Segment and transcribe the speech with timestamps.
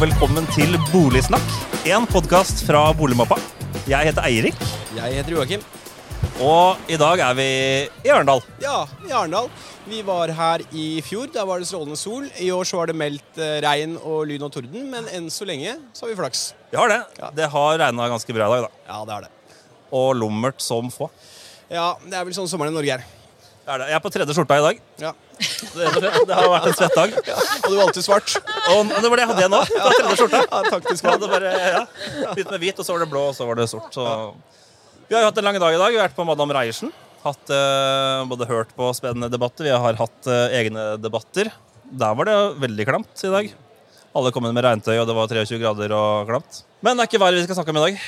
[0.00, 1.50] og velkommen til Boligsnakk,
[1.92, 3.36] en podkast fra Boligmappa.
[3.90, 4.56] Jeg heter Eirik,
[4.96, 5.60] Jeg heter Joakim.
[6.40, 7.48] og i dag er vi
[8.06, 8.40] i Ørendal.
[8.62, 9.50] Ja, i Arendal.
[9.84, 11.28] Vi var her i fjor.
[11.34, 12.30] Da var det strålende sol.
[12.40, 15.44] I år så var det meldt eh, regn og lyn og torden, men enn så
[15.44, 16.54] lenge så har vi flaks.
[16.70, 17.00] Vi har det.
[17.18, 17.30] Ja.
[17.36, 18.84] Det har regna ganske bra i dag, da.
[18.88, 19.58] Ja, det er det.
[19.92, 21.10] Og lummert som få.
[21.68, 23.04] Ja, det er vel sånn sommeren i Norge er.
[23.04, 23.90] Det er det.
[23.92, 24.80] Jeg er på tredje skjorta i dag.
[25.04, 25.12] Ja.
[25.40, 27.14] Det, det har vært en svett dag.
[27.16, 28.34] Og du valgte svart.
[28.74, 29.60] Og det var det jeg hadde igjen nå.
[29.70, 30.40] Det var tredje skjorta.
[30.44, 31.26] Ja, taktisk valg.
[31.32, 31.84] bare, ja,
[32.34, 33.88] Begynt med hvit, og så var det blå, og så var det sort.
[33.94, 34.04] Så.
[35.08, 35.94] Vi har jo hatt en lang dag i dag.
[35.94, 36.92] Vi har vært på Madam Reiersen.
[37.24, 39.68] Hatt, uh, både hørt på spennende debatter.
[39.68, 41.52] Vi har hatt uh, egne debatter.
[41.90, 43.52] Der var det veldig klamt i dag.
[44.16, 46.64] Alle kom inn med regntøy, og det var 23 grader og klamt.
[46.84, 48.04] Men det er ikke været vi skal snakke om i dag.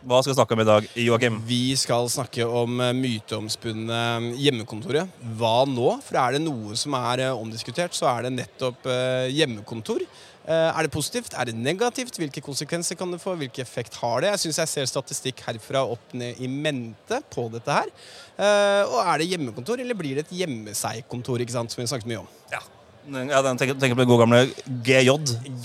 [0.00, 1.34] Hva skal vi snakke om i dag, Joakim?
[1.44, 3.98] Vi skal snakke om eh, myteomspunne
[4.40, 5.10] hjemmekontoret.
[5.36, 5.90] Hva nå?
[6.06, 10.00] For er det noe som er eh, omdiskutert, så er det nettopp eh, hjemmekontor.
[10.48, 11.36] Eh, Er det positivt?
[11.36, 12.16] Er det negativt?
[12.16, 13.36] Hvilke konsekvenser kan det få?
[13.42, 14.32] Hvilken effekt har det?
[14.32, 17.92] Jeg syns jeg ser statistikk herfra opp ned i mente på dette her.
[18.40, 22.08] Eh, Og er det hjemmekontor, eller blir det et hjemme-seg-kontor, ikke sant, som vi snakket
[22.08, 22.32] mye om?
[22.56, 22.64] Ja,
[23.10, 24.40] ja den tenker, tenker på det gode gamle
[24.86, 25.14] GJ.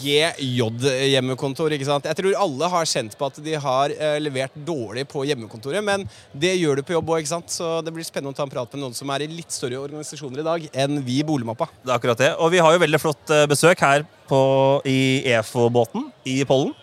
[0.01, 1.73] GJ-hjemmekontor.
[1.75, 2.07] ikke sant?
[2.09, 6.07] Jeg tror alle har kjent på at de har eh, levert dårlig på hjemmekontoret, men
[6.33, 8.83] det gjør du på jobb òg, så det blir spennende å ta en prat med
[8.83, 11.69] noen som er i litt større organisasjoner i dag enn vi i Boligmappa.
[11.83, 12.31] Det er akkurat det.
[12.41, 14.41] Og vi har jo veldig flott eh, besøk her på,
[14.89, 16.73] i EFO-båten i Pollen.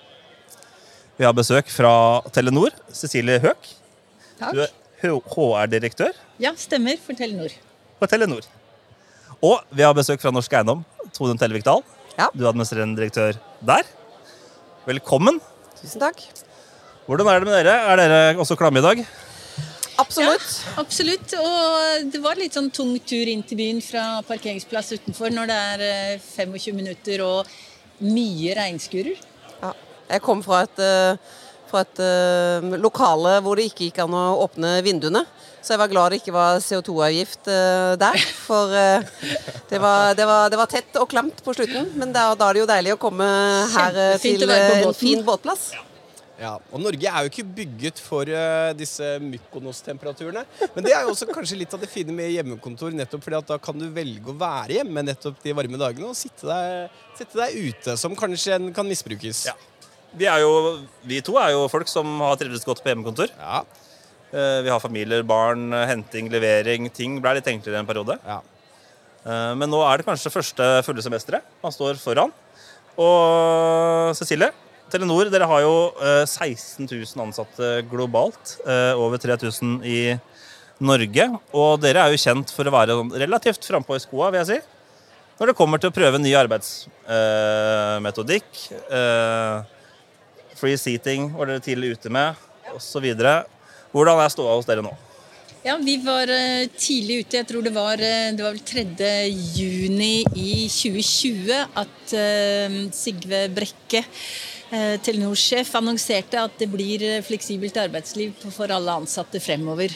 [1.19, 2.73] Vi har besøk fra Telenor.
[2.95, 3.69] Cecilie Høek.
[4.41, 4.57] Takk.
[4.57, 6.99] Du er HR-direktør Ja, stemmer.
[7.03, 7.55] For Telenor.
[7.99, 8.47] For Telenor.
[9.43, 10.85] Og vi har besøk fra Norsk Eiendom.
[11.17, 11.83] Tone Tellevik Dahl.
[12.15, 12.29] Ja.
[12.31, 13.35] Du er administrerende direktør
[13.67, 13.89] der.
[14.87, 15.41] Velkommen.
[15.81, 16.23] Tusen takk.
[17.09, 17.75] Hvordan er det med dere?
[17.91, 19.03] Er dere også klamme i dag?
[19.98, 20.47] Absolutt.
[20.79, 21.35] Absolutt.
[21.42, 25.59] Og det var litt sånn tung tur inn til byen fra parkeringsplass utenfor når det
[25.74, 27.51] er eh, 25 minutter og
[28.03, 29.19] mye regnskurer.
[29.59, 29.73] Ja.
[30.13, 31.35] Jeg kom fra et, eh,
[31.73, 35.25] fra et uh, lokale hvor det ikke gikk an å åpne vinduene.
[35.63, 38.19] Så jeg var glad det ikke var CO2-avgift uh, der.
[38.49, 39.07] For uh,
[39.71, 41.93] det, var, det, var, det var tett og klamt på slutten.
[41.99, 43.31] Men da, da er det jo deilig å komme
[43.77, 45.71] her eh, til på eh, en fin båtplass.
[46.43, 50.43] Ja, og Norge er jo ikke bygget for uh, disse Mykonos-temperaturene.
[50.75, 53.53] Men det er jo også kanskje litt av det fine med hjemmekontor, nettopp fordi at
[53.53, 57.39] da kan du velge å være hjemme nettopp de varme dagene og sitte deg, sitte
[57.39, 59.45] deg ute, som kanskje kan misbrukes.
[59.53, 59.55] Ja.
[60.18, 60.50] Vi, er jo,
[61.08, 63.28] vi to er jo folk som har trivdes godt på hjemmekontor.
[63.39, 63.62] Ja,
[64.33, 66.86] Eh, Vi har familier, barn, eh, henting, levering.
[66.90, 68.14] Ting ble litt enklere en periode.
[68.24, 68.39] ja.
[69.27, 72.33] Eh, Men nå er det kanskje første fulle semesteret man står foran.
[72.96, 74.50] Og Cecilie,
[74.90, 78.56] Telenor, dere har jo eh, 16 000 ansatte globalt.
[78.67, 80.18] eh, Over 3000 i
[80.80, 81.29] Norge.
[81.52, 84.48] Og dere er jo kjent for å være sånn relativt frampå i skoa, vil jeg
[84.48, 84.61] si.
[85.40, 88.48] Når det kommer til å prøve ny arbeidsmetodikk.
[90.62, 92.39] Free seating var dere tidlig ute med,
[92.70, 93.08] osv.
[93.90, 94.92] Hvordan er ståa hos dere nå?
[95.62, 97.40] Ja, vi var eh, tidlig ute.
[97.40, 99.18] Jeg tror det var, eh, det var vel 3.
[99.58, 101.50] juni i 2020
[101.83, 104.05] at eh, Sigve Brekke,
[104.73, 109.92] Telenors Telenor-sjef, annonserte at det blir fleksibelt arbeidsliv for alle ansatte fremover.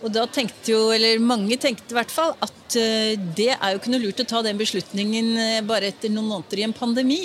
[0.00, 3.92] Og da tenkte jo, eller Mange tenkte i hvert fall at det er jo ikke
[3.92, 5.34] noe lurt å ta den beslutningen
[5.68, 7.20] bare etter noen måneder i en pandemi.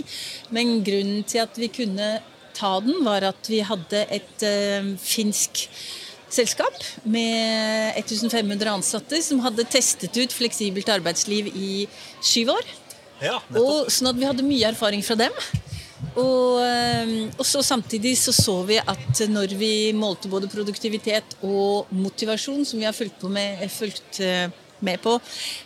[0.52, 2.12] Men grunnen til at vi kunne
[2.56, 5.68] ta den, var at vi hadde et eh, finsk
[6.34, 11.86] selskap med 1500 ansatte som hadde testet ut fleksibelt arbeidsliv i
[12.24, 12.72] syv år.
[13.24, 15.36] Ja, Og, sånn at vi hadde mye erfaring fra dem.
[16.20, 21.90] Og, eh, og så samtidig så så vi at når vi målte både produktivitet og
[21.96, 24.50] motivasjon, som vi har fulgt, på med, fulgt eh,
[24.84, 25.16] med på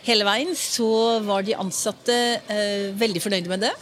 [0.06, 3.74] hele veien, så var de ansatte eh, veldig fornøyde med det.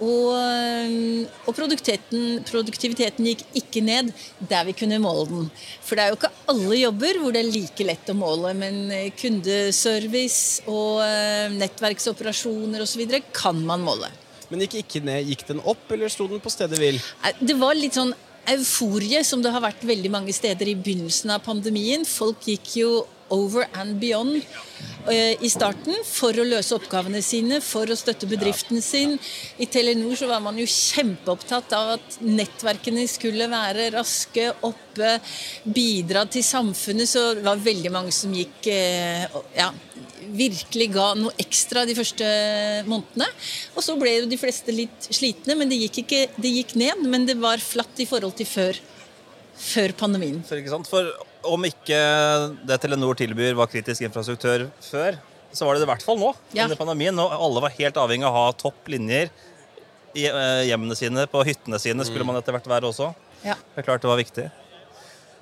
[0.00, 4.08] Og, eh, og produktiviteten, produktiviteten gikk ikke ned
[4.40, 5.50] der vi kunne måle den.
[5.84, 8.80] For det er jo ikke alle jobber hvor det er like lett å måle, men
[8.96, 13.04] eh, kundeservice og eh, nettverksoperasjoner osv.
[13.36, 14.08] kan man måle.
[14.50, 16.98] Men gikk ikke ned, gikk den opp, eller sto den på stedet hvil?
[17.38, 18.16] Det var litt sånn
[18.50, 22.08] euforie som det har vært veldig mange steder i begynnelsen av pandemien.
[22.08, 22.90] Folk gikk jo
[23.30, 24.40] over and beyond
[25.08, 29.16] eh, i starten for å løse oppgavene sine, for å støtte bedriften sin.
[29.60, 35.16] I Telenor så var man jo kjempeopptatt av at nettverkene skulle være raske, oppe,
[35.64, 37.08] bidra til samfunnet.
[37.10, 39.70] Så det var veldig mange som gikk eh, ja,
[40.30, 42.28] virkelig ga noe ekstra de første
[42.90, 43.30] månedene.
[43.76, 47.06] Og så ble jo de fleste litt slitne, men det gikk, ikke, det gikk ned.
[47.10, 48.80] Men det var flatt i forhold til før,
[49.70, 50.42] før pandemien.
[50.46, 50.90] For, ikke sant?
[50.90, 51.10] For
[51.46, 51.98] om ikke
[52.68, 55.18] det Telenor tilbyr var kritisk infrastruktur før,
[55.52, 56.32] så var det det i hvert fall nå.
[56.54, 56.66] Ja.
[56.66, 59.30] Under pandemien, Nå, alle var helt avhengig av å ha topp linjer
[60.14, 63.12] i eh, hjemmene sine, på hyttene sine, skulle man etter hvert være også.
[63.46, 63.56] Ja.
[63.74, 64.48] Det er klart det var viktig.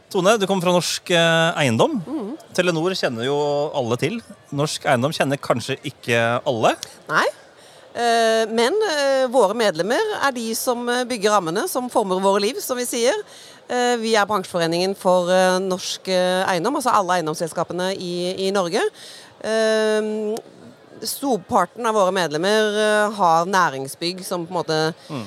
[0.09, 1.99] Tone, du kommer fra Norsk Eiendom.
[2.01, 2.31] Eiendom.
[2.57, 3.37] Telenor kjenner jo
[3.77, 4.23] alle til.
[4.57, 6.73] Norsk Eiendom kjenner kanskje ikke alle.
[7.11, 7.27] Nei.
[7.99, 12.61] Eh, Men eh, våre medlemmer er de som eh, bygger rammene, som former våre liv,
[12.63, 13.17] som vi sier.
[13.69, 18.15] Eh, Vi er bransjeforeningen for eh, norsk eh, eiendom, altså alle eiendomsselskapene i,
[18.49, 18.81] i Norge.
[20.99, 25.21] Storparten av våre medlemmer har næringsbygg som på en måte mm.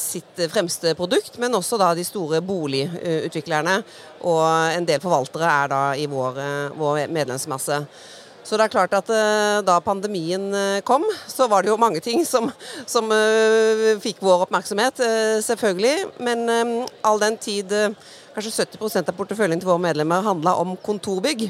[0.00, 3.74] sitt fremste produkt, men også da de store boligutviklerne.
[4.24, 4.40] Og
[4.78, 6.40] en del forvaltere er da i vår,
[6.80, 7.82] vår medlemsmasse.
[8.44, 12.00] Så det er klart at eh, da pandemien eh, kom, så var det jo mange
[12.04, 12.50] ting som,
[12.86, 15.00] som eh, fikk vår oppmerksomhet,
[15.46, 15.96] selvfølgelig.
[16.20, 16.44] Men
[17.00, 17.72] all den tid
[18.34, 21.48] kanskje 70% av porteføljen til våre medlemmer handla om kontorbygg,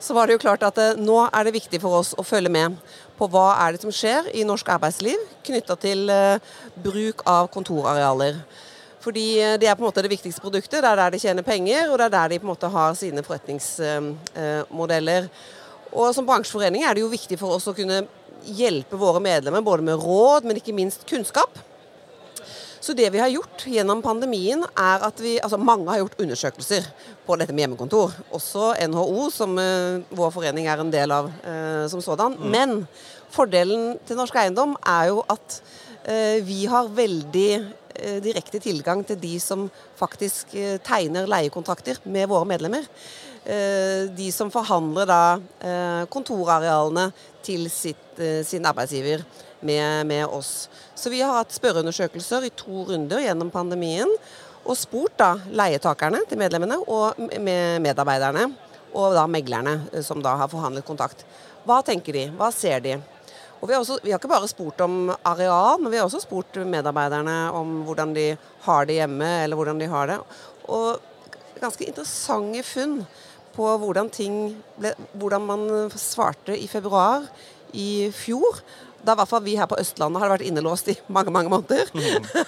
[0.00, 2.78] så var det jo klart at nå er det viktig for oss å følge med
[3.18, 6.08] på hva er det som skjer i norsk arbeidsliv knytta til
[6.80, 8.34] bruk av kontorarealer.
[9.00, 9.26] Fordi
[9.60, 10.80] det er på en måte det viktigste produktet.
[10.80, 12.94] Det er der de tjener penger, og det er der de på en måte har
[12.96, 15.22] sine forretningsmodeller.
[15.90, 18.04] Og som bransjeforening er det jo viktig for oss å kunne
[18.46, 21.58] hjelpe våre medlemmer både med råd, men ikke minst kunnskap.
[22.80, 26.86] Så det vi har gjort gjennom pandemien, er at vi Altså mange har gjort undersøkelser
[27.26, 28.14] på dette med hjemmekontor.
[28.32, 32.38] Også NHO, som uh, vår forening er en del av uh, som sådan.
[32.40, 32.86] Men
[33.30, 35.60] fordelen til Norsk Eiendom er jo at
[36.08, 37.52] uh, vi har veldig
[38.24, 39.66] direkte tilgang til de som
[39.98, 40.54] faktisk
[40.86, 42.86] tegner leiekontrakter med våre medlemmer.
[43.44, 45.22] Eh, de som forhandler da
[45.64, 47.06] eh, kontorarealene
[47.44, 49.24] til sitt, eh, sin arbeidsgiver
[49.64, 50.68] med, med oss.
[50.94, 54.12] Så vi har hatt spørreundersøkelser i to runder gjennom pandemien.
[54.60, 58.50] Og spurt da leietakerne til medlemmene og med medarbeiderne.
[58.92, 61.24] Og da meglerne som da har forhandlet kontakt.
[61.64, 62.26] Hva tenker de?
[62.36, 62.98] Hva ser de?
[63.60, 66.22] Og vi har, også, vi har ikke bare spurt om areal, men vi har også
[66.24, 68.30] spurt medarbeiderne om hvordan de
[68.64, 70.18] har det hjemme, eller hvordan de har det.
[70.68, 71.00] Og
[71.60, 73.00] ganske interessante funn
[73.54, 74.36] på hvordan ting
[74.78, 77.26] ble, hvordan man svarte i februar
[77.72, 78.62] i fjor.
[79.00, 81.88] Da i hvert fall vi her på Østlandet hadde vært innelåst i mange mange måneder.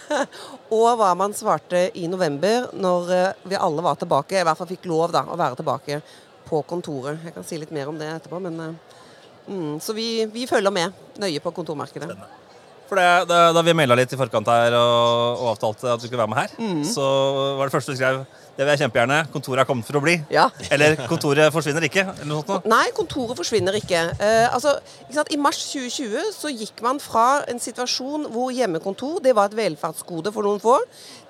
[0.76, 4.68] og hva man svarte i november, når eh, vi alle var tilbake, i hvert fall
[4.68, 6.02] fikk lov da, å være tilbake
[6.48, 7.22] på kontoret.
[7.24, 9.00] Jeg kan si litt mer om det etterpå, men eh,
[9.48, 12.41] mm, Så vi, vi følger med nøye på kontormarkedet.
[12.92, 16.04] For det, det, Da vi maila litt i forkant her og, og avtalte at du
[16.04, 17.08] skulle være med her, så
[17.56, 19.18] var det første du skrev det vil jeg kjempegjerne.
[19.32, 20.12] Kontoret er kommet for å bli.
[20.28, 20.42] Ja.
[20.74, 22.02] Eller kontoret forsvinner ikke.
[22.04, 22.66] eller noe sånt.
[22.68, 24.02] Nei, kontoret forsvinner ikke.
[24.12, 24.74] Eh, altså,
[25.06, 25.24] ikke?
[25.32, 30.34] I mars 2020 så gikk man fra en situasjon hvor hjemmekontor det var et velferdsgode
[30.36, 30.76] for noen få,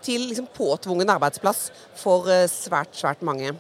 [0.03, 1.69] til liksom påtvungen arbeidsplass
[2.03, 3.55] for eh, svært, svært mange.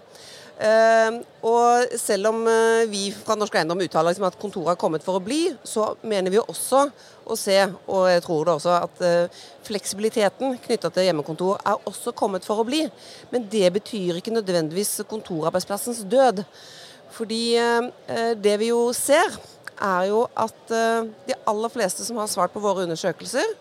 [0.63, 5.03] Eh, og selv om eh, vi fra Norsk Eiendom uttaler liksom at kontoret er kommet
[5.03, 6.85] for å bli, så mener vi også
[7.27, 12.15] å se, og jeg tror det også, at eh, fleksibiliteten knytta til hjemmekontor er også
[12.17, 12.85] kommet for å bli.
[13.33, 16.43] Men det betyr ikke nødvendigvis kontorarbeidsplassens død.
[17.13, 19.37] Fordi eh, det vi jo ser,
[19.83, 23.55] er jo at eh, de aller fleste som har svart på våre undersøkelser,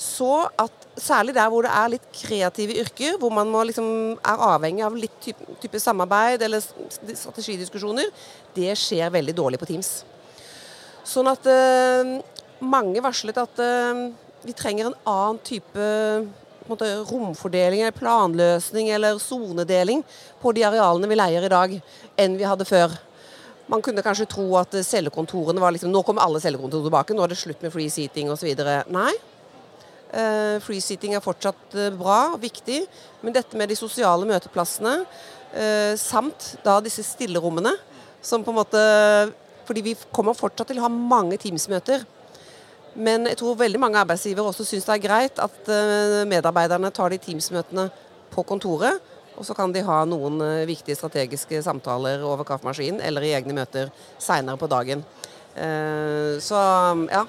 [0.00, 4.84] så at særlig der hvor det er litt kreative yrker, hvor man liksom er avhengig
[4.86, 8.08] av litt type, type samarbeid eller strategidiskusjoner,
[8.56, 9.90] det skjer veldig dårlig på Teams.
[11.04, 11.46] Sånn at
[12.60, 14.06] mange varslet at eh,
[14.44, 15.90] vi trenger en annen type
[16.70, 20.04] måte, romfordeling, eller planløsning eller sonedeling
[20.40, 21.74] på de arealene vi leier i dag,
[22.20, 22.94] enn vi hadde før.
[23.70, 27.32] Man kunne kanskje tro at cellekontorene var liksom Nå kommer alle cellekontor tilbake, nå er
[27.32, 28.50] det slutt med free seating osv.
[28.90, 29.12] Nei.
[30.10, 32.80] Uh, free seating er fortsatt eh, bra, viktig,
[33.22, 34.96] men dette med de sosiale møteplassene,
[35.54, 37.76] uh, samt da disse stillerommene,
[38.22, 38.80] som på en måte
[39.70, 42.02] Fordi vi kommer fortsatt til å ha mange Teams-møter.
[43.00, 47.12] Men jeg tror veldig mange arbeidsgivere også syns det er greit at eh, medarbeiderne tar
[47.12, 47.88] de Teams-møtene
[48.30, 49.00] på kontoret,
[49.38, 53.56] og så kan de ha noen eh, viktige strategiske samtaler over kaffemaskinen eller i egne
[53.56, 55.04] møter seinere på dagen.
[55.56, 56.64] Eh, Så
[57.10, 57.24] ja.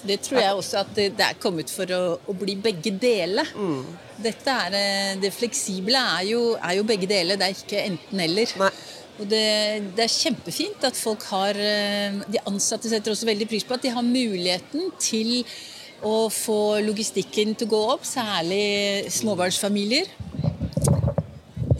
[0.00, 3.50] Det tror jeg også at det, er kommet for å, å bli begge deler.
[4.16, 4.76] Dette er,
[5.20, 8.54] det fleksible er jo, er jo begge deler, det er ikke enten-eller.
[9.20, 13.66] Og det, det er kjempefint at folk har eh, De ansatte setter også veldig pris
[13.66, 15.42] på at de har muligheten til
[16.00, 20.08] å få logistikken til å gå opp, særlig småbarnsfamilier.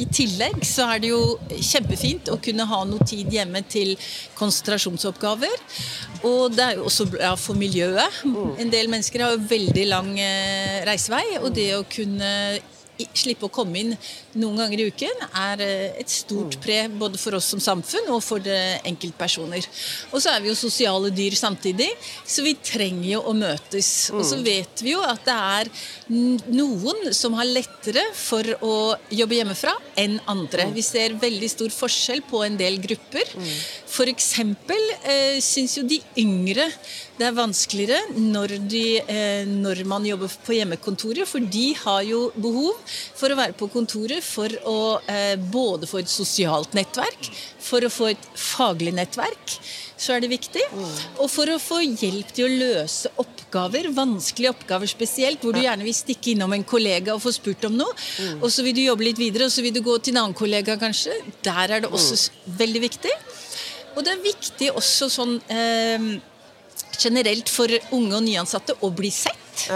[0.01, 3.95] I tillegg så er det jo kjempefint å kunne ha noe tid hjemme til
[4.37, 5.57] konsentrasjonsoppgaver.
[6.29, 8.21] Og det er jo også bra for miljøet.
[8.61, 12.31] En del mennesker har jo veldig lang eh, reisevei, og det å kunne
[13.17, 13.93] slippe å komme inn
[14.39, 18.23] noen ganger i uken, er eh, et stort pre både for oss som samfunn og
[18.25, 19.67] for det enkeltpersoner.
[20.13, 21.89] Og så er vi jo sosiale dyr samtidig,
[22.23, 23.91] så vi trenger jo å møtes.
[24.15, 25.73] Og så vet vi jo at det er
[26.51, 28.75] noen som har lettere for å
[29.15, 30.71] jobbe hjemmefra enn andre.
[30.75, 33.35] Vi ser veldig stor forskjell på en del grupper.
[33.91, 36.71] For eksempel eh, syns jo de yngre
[37.21, 42.21] det er vanskeligere når, de, eh, når man jobber på hjemmekontoret, for de har jo
[42.33, 42.79] behov
[43.19, 44.79] for å være på kontoret for å
[45.11, 47.29] eh, både få et sosialt nettverk,
[47.61, 49.55] for å få et faglig nettverk,
[50.01, 50.63] så er det viktig.
[51.21, 55.85] Og for å få hjelp til å løse oppgaver, vanskelige oppgaver spesielt, hvor du gjerne
[55.85, 57.93] vil stikke innom en kollega og få spurt om noe,
[58.41, 60.37] og så vil du jobbe litt videre, og så vil du gå til en annen
[60.39, 61.19] kollega kanskje.
[61.45, 63.13] Der er det også s- veldig viktig.
[63.97, 66.09] Og det er viktig også sånn eh,
[67.01, 69.67] generelt for unge og nyansatte å bli sett.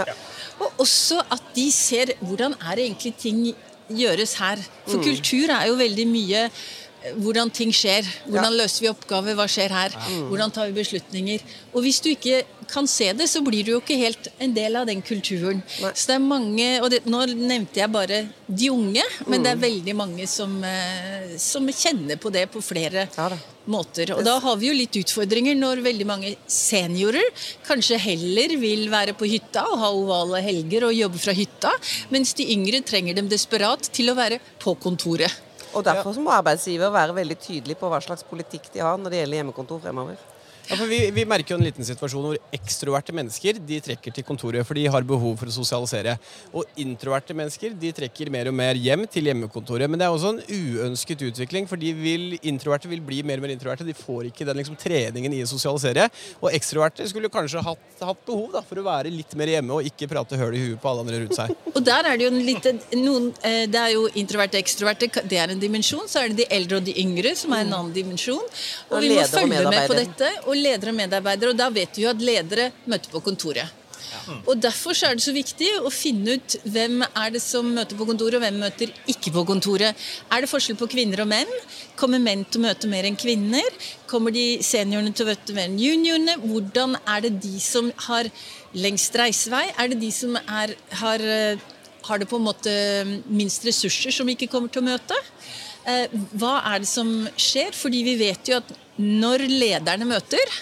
[0.63, 3.41] Og også at de ser hvordan er egentlig ting
[3.89, 4.61] gjøres her.
[4.87, 8.07] For kultur er jo veldig mye eh, hvordan ting skjer.
[8.25, 9.37] Hvordan løser vi oppgaver?
[9.37, 9.97] Hva skjer her?
[10.29, 11.45] Hvordan tar vi beslutninger?
[11.73, 14.75] Og hvis du ikke kan se det, så blir du jo ikke helt en del
[14.79, 15.63] av den kulturen.
[15.93, 19.65] Så det er mange, og det, Nå nevnte jeg bare de unge, men det er
[19.65, 23.29] veldig mange som, eh, som kjenner på det på flere Ja
[23.69, 24.11] måter.
[24.15, 27.25] Og da har vi jo litt utfordringer når veldig mange seniorer
[27.65, 31.73] kanskje heller vil være på hytta og ha ovale helger og jobbe fra hytta,
[32.13, 35.41] mens de yngre trenger dem desperat til å være på kontoret.
[35.75, 39.11] Og derfor så må arbeidsgiver være veldig tydelig på hva slags politikk de har når
[39.11, 40.21] det gjelder hjemmekontor fremover.
[40.65, 44.25] Ja, for vi, vi merker jo en liten situasjon hvor ekstroverte mennesker de trekker til
[44.25, 46.15] kontoret for de har behov for å sosialisere.
[46.57, 49.89] Og introverte mennesker de trekker mer og mer hjem til hjemmekontoret.
[49.91, 53.45] Men det er også en uønsket utvikling, for de vil, introverte vil bli mer og
[53.45, 53.85] mer introverte.
[53.85, 56.07] De får ikke den liksom, treningen i å sosialisere.
[56.41, 59.91] Og ekstroverte skulle kanskje hatt, hatt behov da, for å være litt mer hjemme og
[59.91, 61.53] ikke prate høl i huet på alle andre rundt seg.
[61.75, 65.11] Og der er det jo en liten noen, eh, det er jo introverte og ekstroverte,
[65.29, 66.09] det er en dimensjon.
[66.09, 68.41] Så er det de eldre og de yngre, som er en annen dimensjon.
[68.89, 70.33] Og Og vi må følge med på dette.
[70.45, 71.53] Og ledere og medarbeidere.
[71.53, 73.81] Og da vet vi jo at ledere møter på kontoret.
[74.45, 77.97] Og Derfor så er det så viktig å finne ut hvem er det som møter
[77.97, 80.05] på kontoret, og hvem møter ikke på kontoret.
[80.33, 81.51] Er det forskjell på kvinner og menn?
[81.99, 83.67] Kommer menn til å møte mer enn kvinner?
[84.09, 86.37] Kommer de seniorene til å møte mer enn juniorene?
[86.43, 88.29] Hvordan er det de som har
[88.75, 89.67] lengst reisevei?
[89.75, 91.61] Er det de som er, har, eh,
[92.07, 92.73] har det på en måte
[93.27, 95.21] minst ressurser, som ikke kommer til å møte?
[95.85, 97.75] Eh, Hva er det som skjer?
[97.75, 100.55] Fordi vi vet jo at når lederne møter,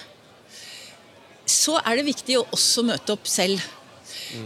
[1.48, 3.62] så er det viktig å også møte opp selv.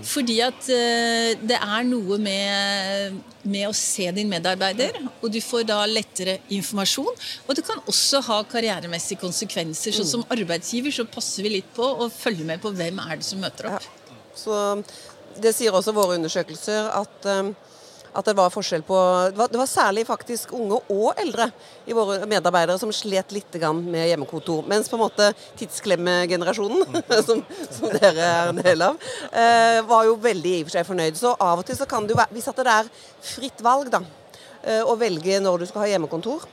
[0.05, 3.19] Fordi at eh, det er noe med,
[3.49, 7.15] med å se din medarbeider, og du får da lettere informasjon.
[7.47, 9.95] Og det kan også ha karrieremessige konsekvenser.
[9.97, 13.29] Så som arbeidsgiver så passer vi litt på å følge med på hvem er det
[13.29, 13.89] som møter opp.
[14.37, 14.59] Så
[15.43, 17.55] det sier også våre undersøkelser at, um,
[18.19, 18.99] at det var forskjell på
[19.31, 21.49] det var, det var særlig faktisk unge og eldre
[21.87, 24.65] i våre medarbeidere som slet litt grann med hjemmekontor.
[24.69, 28.99] Mens på en måte tidsklemmegenerasjonen, som, som dere er en del av,
[29.31, 31.19] eh, var jo veldig i og for seg fornøyd.
[31.21, 32.93] Så av og til så kan det jo være Hvis at det er
[33.33, 34.03] fritt valg, da,
[34.63, 36.47] eh, å velge når du skal ha hjemmekontor,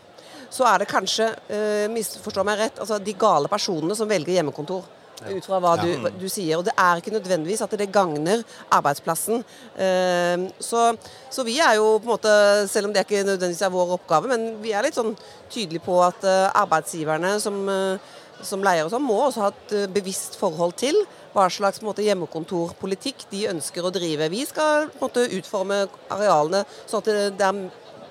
[0.56, 4.86] så er det kanskje, eh, misforstå meg rett, altså de gale personene som velger hjemmekontor.
[5.24, 6.58] Ut fra hva du, du sier.
[6.60, 8.44] Og det er ikke nødvendigvis at det gagner
[8.74, 9.46] arbeidsplassen.
[9.80, 10.90] Eh, så,
[11.32, 12.36] så vi er jo på en måte,
[12.72, 15.16] selv om det ikke nødvendigvis er vår oppgave, men vi er litt sånn
[15.52, 19.78] tydelige på at eh, arbeidsgiverne som, eh, som leier og sånn, må også ha et
[19.78, 21.00] eh, bevisst forhold til
[21.36, 24.30] hva slags måte, hjemmekontorpolitikk de ønsker å drive.
[24.32, 25.82] Vi skal på en måte utforme
[26.12, 27.66] arealene sånn at det, det er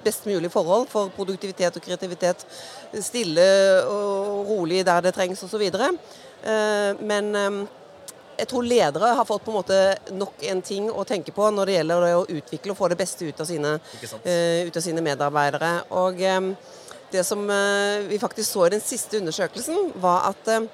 [0.04, 2.44] best mulig forhold for produktivitet og kreativitet.
[3.00, 3.46] Stille
[3.88, 5.64] og rolig der det trengs osv.
[6.44, 7.58] Men eh,
[8.38, 9.80] jeg tror ledere har fått på en måte
[10.14, 13.28] nok en ting å tenke på når det gjelder å utvikle og få det beste
[13.28, 13.76] ut av sine,
[14.22, 15.72] eh, ut av sine medarbeidere.
[15.94, 16.40] Og eh,
[17.14, 20.66] det som eh, vi faktisk så i den siste undersøkelsen, var at eh,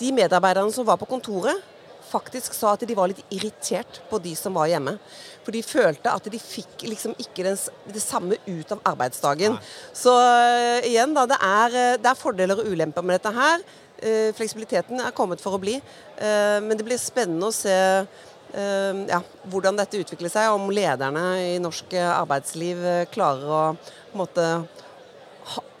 [0.00, 1.66] de medarbeiderne som var på kontoret,
[2.10, 4.96] faktisk sa at de var litt irritert på de som var hjemme.
[5.44, 7.58] For de følte at de fikk liksom ikke den,
[7.90, 9.56] det samme ut av arbeidsdagen.
[9.96, 11.26] Så eh, igjen, da.
[11.30, 13.62] Det er, eh, det er fordeler og ulemper med dette her.
[14.00, 15.76] Eh, fleksibiliteten er kommet for å bli.
[15.76, 19.20] Eh, men det blir spennende å se eh, ja,
[19.52, 20.52] hvordan dette utvikler seg.
[20.56, 23.64] Om lederne i norsk arbeidsliv klarer å
[24.10, 24.46] på måte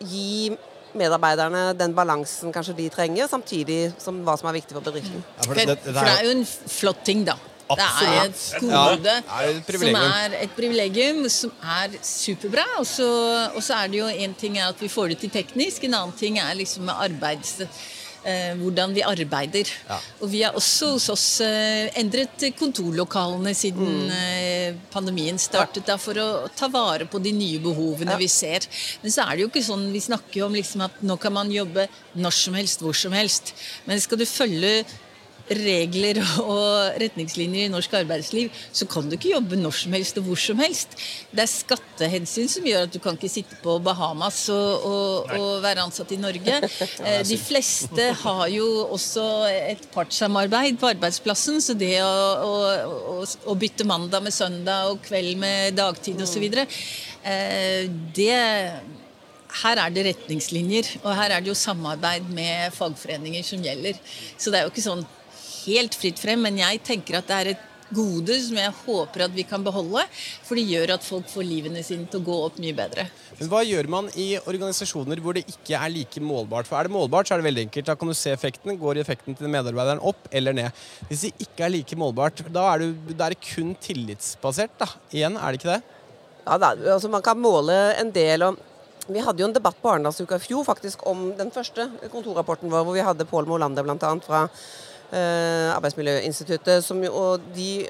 [0.04, 0.50] gi
[0.96, 5.22] medarbeiderne den balansen kanskje de trenger, samtidig som hva som er viktig for bedriften.
[5.38, 7.36] For, for det, er jo en flott ting, da.
[7.70, 8.40] Det er Absolutt.
[8.56, 12.64] et Ja, gode det er som er et privilegium som er superbra.
[12.80, 13.06] Og så,
[13.54, 15.94] og så er det jo en ting er at vi får det til teknisk, en
[16.00, 17.60] annen ting er liksom med arbeids
[18.60, 19.70] hvordan vi arbeider.
[20.20, 26.18] Og vi har også hos oss eh, endret kontorlokalene siden eh, pandemien startet, da, for
[26.20, 28.66] å ta vare på de nye behovene vi ser.
[29.02, 31.34] Men så er det jo ikke sånn, vi snakker jo om liksom at nå kan
[31.36, 31.88] man jobbe
[32.20, 33.54] når som helst, hvor som helst.
[33.88, 34.84] Men skal du følge
[35.50, 40.28] regler og retningslinjer i norsk arbeidsliv, så kan du ikke jobbe når som helst og
[40.28, 40.94] hvor som helst.
[41.32, 45.50] Det er skattehensyn som gjør at du kan ikke sitte på Bahamas og, og, og
[45.64, 46.60] være ansatt i Norge.
[47.00, 52.10] Eh, De fleste har jo også et partssamarbeid på arbeidsplassen, så det å,
[52.44, 58.40] å, å, bytte mandag med søndag og kveld med dagtid osv., eh, det
[59.62, 63.98] her er det retningslinjer, og her er det jo samarbeid med fagforeninger som gjelder.
[64.36, 65.06] Så det er jo ikke sånn
[65.64, 69.32] helt fritt frem, men jeg tenker at det er et gode som jeg håper at
[69.34, 70.04] vi kan beholde,
[70.46, 73.06] for det gjør at folk får livene sine til å gå opp mye bedre.
[73.40, 76.68] Men Hva gjør man i organisasjoner hvor det ikke er like målbart?
[76.68, 77.88] For Er det målbart, så er det veldig enkelt.
[77.88, 78.76] Da kan du se effekten.
[78.78, 80.82] Går effekten til medarbeideren opp eller ned?
[81.08, 84.76] Hvis det ikke er like målbart, da er, da er det kun tillitsbasert.
[84.78, 84.90] da.
[85.10, 85.96] Igjen, er det ikke det?
[86.46, 88.66] Ja, da, altså Man kan måle en del og
[89.10, 92.84] Vi hadde jo en debatt på Arendalsuka i fjor faktisk om den første kontorrapporten vår,
[92.86, 94.10] hvor vi hadde Pål Molander bl.a.
[94.22, 94.44] fra
[95.74, 96.84] Arbeidsmiljøinstituttet.
[96.86, 97.88] Som, og de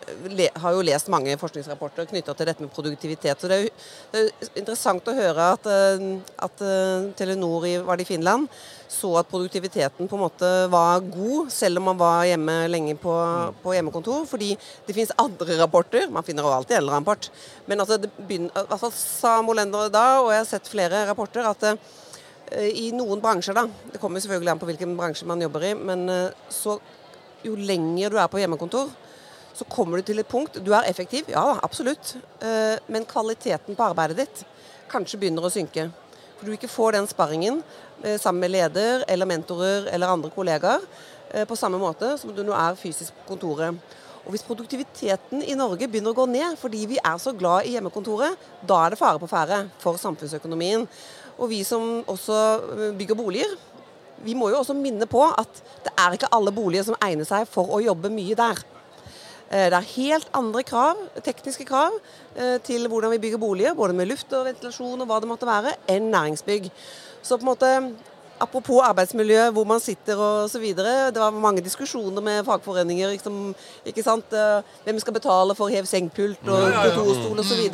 [0.62, 3.40] har jo lest mange forskningsrapporter knytta til dette med produktivitet.
[3.40, 3.72] Så det er jo
[4.10, 6.04] det er interessant å høre at, eh,
[6.46, 8.48] at eh, Telenor i, var det i Finland
[8.90, 13.14] så at produktiviteten på en måte var god, selv om man var hjemme lenge på,
[13.62, 14.24] på hjemmekontor.
[14.26, 14.50] Fordi
[14.86, 16.08] det finnes andre rapporter.
[16.10, 17.30] Man finner jo alltid en eller annen rapport.
[17.70, 21.46] Men altså, det begynner, i fall sa Molender da, og jeg har sett flere rapporter,
[21.46, 25.70] at eh, i noen bransjer, da Det kommer selvfølgelig an på hvilken bransje man jobber
[25.70, 26.80] i, men eh, så
[27.44, 28.90] jo lenger du er på hjemmekontor,
[29.54, 33.86] så kommer du til et punkt Du er effektiv, ja absolutt, eh, men kvaliteten på
[33.90, 34.44] arbeidet ditt
[34.90, 35.90] kanskje begynner å synke.
[36.38, 37.60] For du ikke får den sparringen
[38.02, 40.84] eh, sammen med leder eller mentorer eller andre kollegaer
[41.34, 43.76] eh, på samme måte som du nå er fysisk på kontoret.
[44.20, 47.74] Og Hvis produktiviteten i Norge begynner å gå ned fordi vi er så glad i
[47.76, 50.84] hjemmekontoret, da er det fare på ferde for samfunnsøkonomien.
[51.40, 52.36] Og vi som også
[52.98, 53.54] bygger boliger,
[54.24, 57.48] vi må jo også minne på at det er ikke alle boliger som egner seg
[57.48, 58.62] for å jobbe mye der.
[59.50, 61.96] Eh, Det er helt andre krav, tekniske krav
[62.36, 65.48] eh, til hvordan vi bygger boliger, både med luft og ventilasjon og hva det måtte
[65.48, 66.70] være, enn næringsbygg.
[67.22, 67.74] Så på en måte,
[68.40, 71.10] Apropos arbeidsmiljø, hvor man sitter og så videre.
[71.12, 73.10] Det var mange diskusjoner med fagforeninger.
[73.12, 73.54] Liksom,
[73.84, 74.32] ikke sant?
[74.32, 77.66] Eh, Hvem skal betale for hev sengpult og kontorstol osv.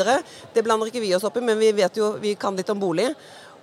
[0.55, 2.83] Det blander ikke vi oss opp i, men vi vet jo, vi kan litt om
[2.83, 3.13] bolig.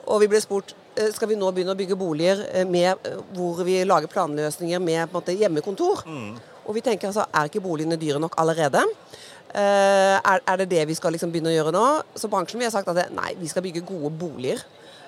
[0.07, 0.71] Og vi ble spurt
[1.13, 5.13] skal vi nå begynne å bygge boliger eh, med, eh, hvor vi lager planløsninger med
[5.13, 6.03] måte, hjemmekontor.
[6.63, 8.85] Og vi tenker altså, er ikke boligene dyre nok allerede?
[9.53, 11.81] Uh, er, er det det vi skal liksom begynne å gjøre nå?
[12.17, 14.63] Så bransjen vi har sagt at det, nei, vi skal bygge gode boliger.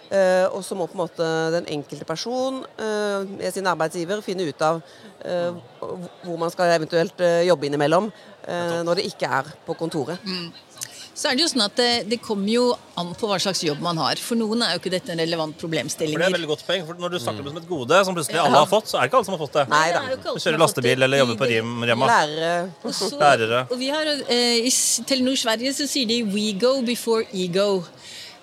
[0.06, 4.45] Uh, og så må på en måte den enkelte person uh, med sin arbeidsgiver finne
[4.45, 4.84] ut av
[5.26, 5.56] eh,
[6.24, 8.10] hvor man skal eventuelt eh, jobbe innimellom
[8.48, 10.21] eh, når det ikke er på kontoret.
[11.15, 12.63] Så er det jo sånn at det, det kommer jo
[12.99, 14.19] an på hva slags jobb man har.
[14.19, 16.12] For noen er jo ikke dette en relevant problemstilling.
[16.17, 17.69] For det er et veldig godt poeng, for Når du snakker om det som et
[17.69, 19.63] gode, som plutselig alle har fått, så er det ikke alle som har fått det.
[19.71, 20.01] Nei Det da.
[20.36, 22.10] er kjører lastebil eller jobber på Rim, Rema.
[22.12, 22.51] Lærere
[22.89, 23.62] Og så- Lærere.
[23.71, 24.73] Og vi har, eh, I
[25.08, 27.86] Telenor Sverige så sier de 'we go before ego'.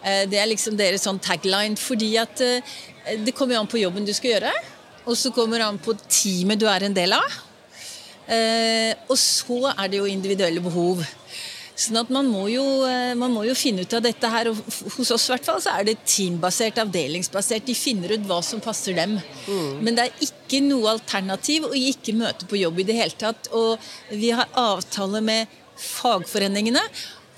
[0.03, 1.77] Eh, det er liksom deres sånn tagline.
[1.77, 2.61] Fordi at eh,
[3.23, 4.53] det kommer jo an på jobben du skal gjøre.
[5.07, 7.29] Og så kommer det an på teamet du er en del av.
[8.29, 11.05] Eh, og så er det jo individuelle behov.
[11.73, 14.51] Sånn at man må, jo, eh, man må jo finne ut av dette her.
[14.51, 14.59] Og
[14.99, 17.65] hos oss hvert fall så er det teambasert, avdelingsbasert.
[17.67, 19.17] De finner ut hva som passer dem.
[19.81, 23.49] Men det er ikke noe alternativ å ikke møte på jobb i det hele tatt.
[23.57, 23.81] Og
[24.11, 25.49] vi har avtale med
[25.81, 26.85] fagforeningene.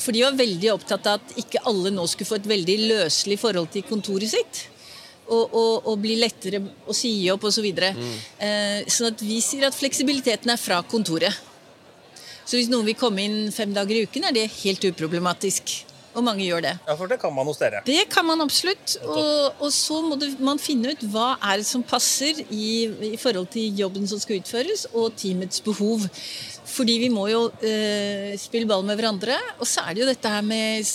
[0.02, 3.38] For de var veldig opptatt av at ikke alle nå skulle få et veldig løselig
[3.40, 4.64] forhold til kontoret sitt.
[5.24, 7.62] Og, og, og bli lettere å si opp osv.
[7.62, 7.94] Så videre.
[8.42, 11.32] eh, sånn at vi sier at fleksibiliteten er fra kontoret.
[12.44, 15.74] Så hvis noen vil komme inn fem dager i uken, er det helt uproblematisk.
[16.14, 16.72] Og mange gjør det.
[16.86, 17.80] Ja, for det kan man hos dere.
[17.86, 18.96] Det kan man absolutt.
[19.02, 23.16] Og, og så må det, man finne ut hva er det som passer i, i
[23.18, 26.06] forhold til jobben som skal utføres, og teamets behov.
[26.74, 29.36] Fordi vi må jo eh, spille ball med hverandre.
[29.60, 30.88] Og så er det jo dette her med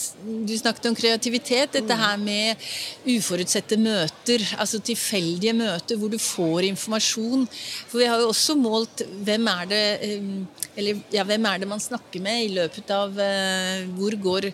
[0.47, 1.77] Du snakket om kreativitet.
[1.77, 2.59] Dette her med
[3.07, 4.43] uforutsette møter.
[4.59, 7.45] Altså tilfeldige møter hvor du får informasjon.
[7.87, 10.31] For vi har jo også målt hvem er det eh,
[10.79, 14.49] eller ja, hvem er det man snakker med i løpet av eh, Hvor går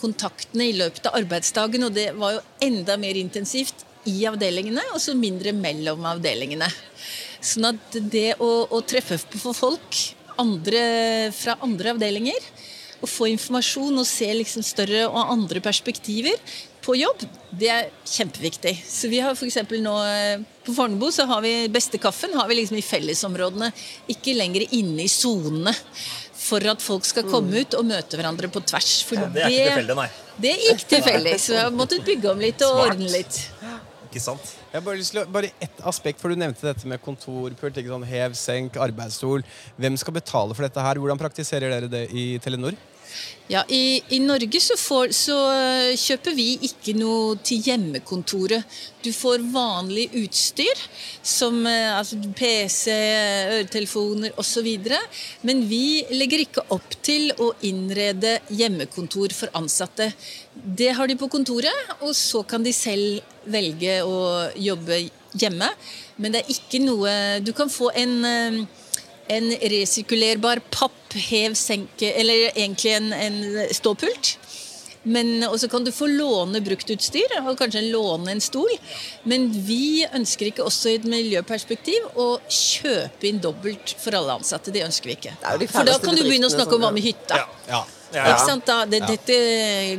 [0.00, 1.86] kontaktene i løpet av arbeidsdagen?
[1.86, 6.68] Og det var jo enda mer intensivt i avdelingene, og så mindre mellom avdelingene.
[7.44, 9.98] Sånn at det å, å treffe på folk
[10.38, 10.82] andre,
[11.34, 12.50] fra andre avdelinger
[13.02, 16.34] Å få informasjon og se liksom større og andre perspektiver,
[16.88, 17.20] på jobb,
[17.60, 18.72] det er kjempeviktig.
[18.88, 22.48] Så vi har for eksempel nå eh, På Fornebu så har vi beste kaffen har
[22.48, 23.68] vi liksom i fellesområdene,
[24.14, 25.74] ikke lenger inne i sonene.
[26.38, 29.02] For at folk skal komme ut og møte hverandre på tvers.
[29.04, 30.08] For Det er ikke tilfeldig, nei.
[30.38, 32.94] Det gikk ikke tilfeldig, så vi har måttet bygge om litt og Smart.
[32.94, 33.40] ordne litt.
[34.08, 34.54] Ikke sant?
[34.68, 37.78] Jeg bare, lyst til å, bare ett aspekt, for Du nevnte dette med kontorpult.
[37.88, 39.44] sånn Hev, senk, arbeidsstol.
[39.80, 41.00] Hvem skal betale for dette her?
[41.00, 42.76] Hvordan praktiserer dere det i Telenor?
[43.48, 48.66] Ja, i, I Norge så, får, så øh, kjøper vi ikke noe til hjemmekontoret.
[49.00, 50.82] Du får vanlig utstyr,
[51.24, 52.92] som øh, altså PC,
[53.54, 54.68] øretelefoner osv.
[55.48, 60.10] Men vi legger ikke opp til å innrede hjemmekontor for ansatte.
[60.58, 64.18] Det har de på kontoret, og så kan de selv velge å
[64.58, 65.04] jobbe
[65.38, 65.70] hjemme.
[66.18, 67.10] Men det er ikke noe
[67.44, 68.62] Du kan få en øh,
[69.28, 73.40] en resirkulerbar papp, hev, senke Eller egentlig en, en
[73.74, 74.36] ståpult.
[75.08, 78.68] Men, og så kan du få låne bruktutstyr, og kanskje låne en stol.
[79.30, 84.74] Men vi ønsker ikke også i et miljøperspektiv å kjøpe inn dobbelt for alle ansatte.
[84.74, 85.36] Det ønsker vi ikke.
[85.38, 87.40] Det er jo de For da kan du begynne å snakke om hva med hytta.
[87.40, 87.46] Ja.
[87.70, 88.64] Ja, Ikke sant?
[88.68, 89.36] Da, det, Dette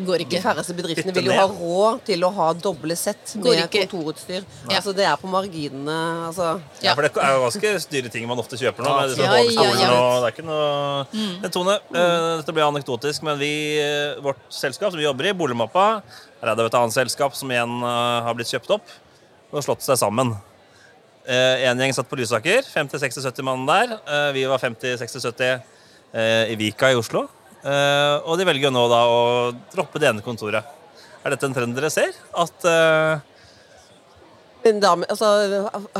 [0.05, 0.37] går ikke.
[0.37, 4.45] De færreste bedriftene vil jo ha råd til å ha doble sett med kontorutstyr.
[4.65, 4.79] Ja.
[4.79, 5.97] Altså Det er på marginene.
[6.29, 6.51] Altså.
[6.83, 8.95] Ja, for det er jo ganske dyre ting man ofte kjøper nå.
[8.99, 9.91] Med disse Ja, ja, ja.
[9.93, 14.41] og det er ikke noe Men Tone, uh, dette blir anekdotisk, men vi, eh, vårt
[14.53, 15.87] selskap som vi jobber i, Boligmappa,
[16.41, 18.93] her er det et annet selskap som igjen uh, har blitt kjøpt opp
[19.49, 20.33] og slått seg sammen.
[21.29, 23.97] Uh, en gjeng satt på Lysaker, 50-60-70 mann der.
[24.07, 25.59] Uh, vi var 50-60-70
[26.13, 27.27] eh, i Vika i Oslo.
[27.59, 29.23] Eh, og de velger jo nå da å
[29.73, 30.77] droppe det ene kontoret.
[31.19, 32.15] Er dette en trend dere ser?
[32.39, 33.19] At uh,
[34.59, 35.27] da, altså,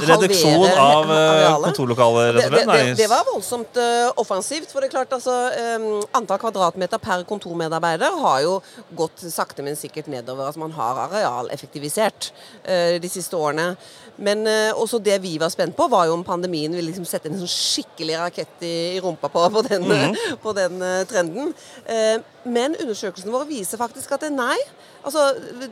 [0.04, 2.68] Reduksjon av eh, kontorlokaler, rett og slett?
[2.68, 4.72] det, det, det var voldsomt uh, offensivt.
[4.74, 5.36] For det er klart, altså,
[5.80, 8.58] um, antall kvadratmeter per kontormedarbeider har jo
[9.00, 10.50] gått sakte, men sikkert nedover.
[10.50, 12.32] Altså, man har arealeffektivisert
[12.68, 13.72] uh, de siste årene.
[14.20, 17.30] Men eh, også det vi var spent på, var jo om pandemien ville liksom sette
[17.30, 20.18] en sånn skikkelig rakett i, i rumpa på, på den, mm.
[20.44, 21.54] på den eh, trenden.
[21.88, 24.58] Eh, men undersøkelsen vår viser faktisk at det er nei.
[25.00, 25.30] Altså,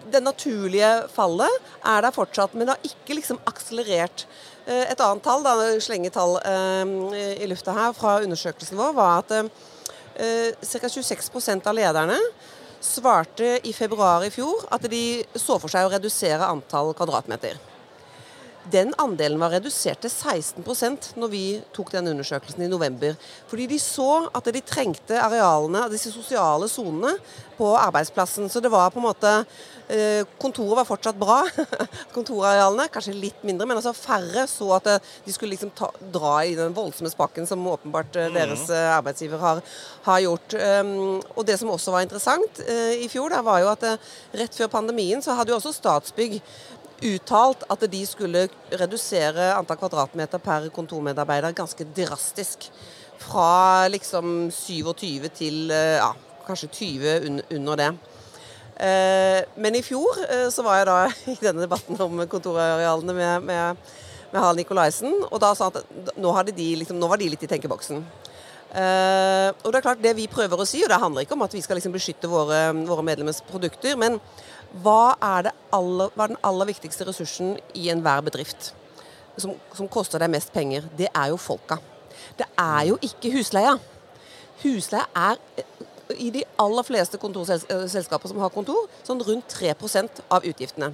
[0.08, 4.28] Det naturlige fallet er der fortsatt, men det har ikke liksom akselerert.
[4.68, 6.34] Et annet tall, da, slengetall
[7.16, 9.32] i lufta her fra undersøkelsen vår, var at
[10.60, 10.90] ca.
[10.92, 12.18] 26% av lederne
[12.84, 17.56] svarte i februar i fjor at de så for seg å redusere antall kvadratmeter.
[18.72, 21.44] Den andelen var redusert til 16% når vi
[21.76, 23.16] tok den undersøkelsen i november.
[23.48, 27.16] Fordi de så at de trengte arealene, disse sosiale sonene,
[27.58, 28.50] på arbeidsplassen.
[28.50, 29.32] Så det var på en måte
[29.90, 31.40] eh, Kontoret var fortsatt bra,
[32.16, 32.88] kontorarealene.
[32.94, 36.56] Kanskje litt mindre, men altså færre så at eh, de skulle liksom ta, dra i
[36.58, 39.64] den voldsomme spakken som åpenbart eh, deres eh, arbeidsgiver har,
[40.08, 40.58] har gjort.
[40.58, 43.84] Um, og det som også var interessant i fjor, da, var jo at
[44.38, 46.38] rett før pandemien så hadde jo også Statsbygg
[47.06, 48.48] uttalt at de skulle
[48.80, 52.70] redusere antall kvadratmeter per kontormedarbeider ganske drastisk.
[53.18, 56.12] Fra liksom 27 til eh, ja,
[56.46, 57.90] kanskje 20 under det.
[58.78, 60.98] Eh, men i fjor eh, så var jeg da
[61.34, 63.90] i denne debatten om kontorarealene med, med,
[64.32, 67.46] med Harald Nikolaisen, og da sa han at nå, de liksom, nå var de litt
[67.46, 68.06] i tenkeboksen.
[68.78, 71.54] Og det er klart det vi prøver å si, og det handler ikke om at
[71.56, 74.20] vi skal liksom beskytte våre, våre medlemmers produkter, men
[74.84, 78.72] hva er, aller, hva er den aller viktigste ressursen i enhver bedrift
[79.38, 80.88] som, som koster deg mest penger?
[80.98, 81.80] Det er jo folka.
[82.38, 83.78] Det er jo ikke husleia.
[84.64, 85.66] Husleia er eh,
[86.18, 90.94] i de aller fleste kontorselskaper som har kontor, sånn rundt 3% av utgiftene.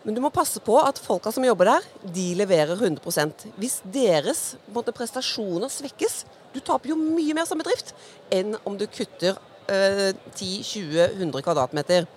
[0.00, 4.54] Men du må passe på at folka som jobber der, de leverer 100 Hvis deres
[4.72, 6.22] måte, prestasjoner svekkes
[6.54, 7.92] Du taper jo mye mer som bedrift
[8.32, 9.36] enn om du kutter
[9.68, 12.08] eh, 10-20-100 kvadratmeter.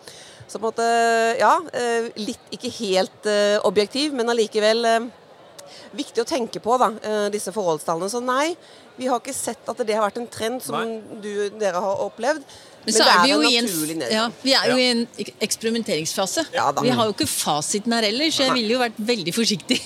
[0.47, 0.88] Så på en måte,
[1.39, 4.99] ja, eh, litt ikke helt eh, objektiv, men allikevel eh,
[5.97, 8.10] viktig å tenke på da, eh, disse forholdstallene.
[8.12, 8.56] Så nei,
[8.97, 12.43] vi har ikke sett at det har vært en trend som du, dere har opplevd.
[12.84, 13.67] Men så er vi jo i en,
[14.12, 15.03] ja, vi er jo i en
[15.45, 16.43] eksperimenteringsfase.
[16.51, 19.77] Ja vi har jo ikke fasiten her heller, så jeg ville jo vært veldig forsiktig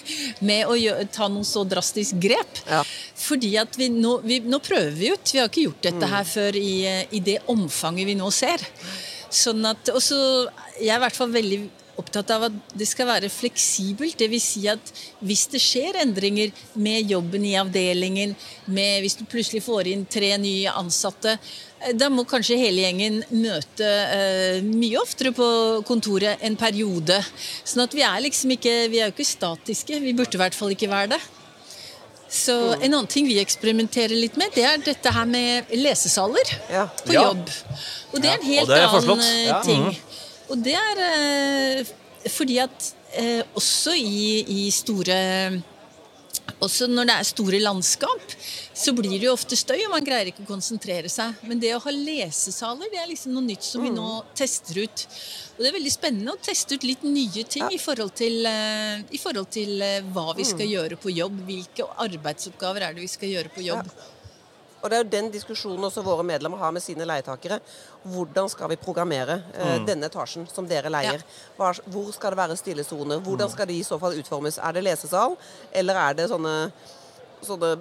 [0.49, 2.63] med å gjøre, ta noe så drastisk grep.
[2.65, 2.81] Ja.
[3.27, 5.29] Fordi at vi nå, vi, nå prøver vi ut.
[5.29, 5.91] Vi har ikke gjort Mm.
[5.91, 6.73] dette her før i,
[7.13, 8.65] i det omfanget vi nå ser.
[9.33, 10.17] Sånn at, også,
[10.79, 11.61] Jeg er i hvert fall veldig
[11.97, 14.17] opptatt av at det skal være fleksibelt.
[14.19, 14.47] Dvs.
[14.47, 14.91] Si at
[15.25, 18.35] hvis det skjer endringer med jobben i avdelingen,
[18.65, 21.37] med hvis du plutselig får inn tre nye ansatte,
[21.81, 25.47] eh, da må kanskje hele gjengen møte uh, mye oftere på
[25.87, 27.17] kontoret en periode.
[27.63, 29.99] Sånn at vi er liksom ikke Vi er jo ikke statiske.
[30.03, 31.21] Vi burde i hvert fall ikke være det.
[32.29, 36.87] Så En annen ting vi eksperimenterer litt med, det er dette her med lesesaler Ja.
[37.05, 37.23] på Ja.
[37.29, 37.49] jobb.
[38.13, 39.85] Og det er en helt det annen eh, ting.
[40.49, 41.85] Og det er eh,
[42.29, 45.61] fordi at eh, også i, i store
[46.63, 48.33] også når det er store landskap,
[48.73, 51.37] så blir det jo ofte støy, og man greier ikke å konsentrere seg.
[51.45, 55.05] Men det å ha lesesaler det er liksom noe nytt som vi nå tester ut.
[55.57, 59.05] Og det er veldig spennende å teste ut litt nye ting i forhold til, eh,
[59.13, 61.41] i forhold til eh, hva vi skal gjøre på jobb.
[61.47, 63.89] Hvilke arbeidsoppgaver er det vi skal gjøre på jobb.
[64.87, 67.57] Og det er jo den diskusjonen også våre medlemmer har med sine leietakere.
[68.07, 71.25] Hvordan skal vi programmere eh, denne etasjen som dere leier?
[71.57, 73.19] Hva, hvor skal det være stillesoner?
[73.25, 74.61] Hvordan skal de i så fall utformes?
[74.63, 75.35] Er det lesesal,
[75.75, 76.55] eller er det sånne,
[77.43, 77.73] sånne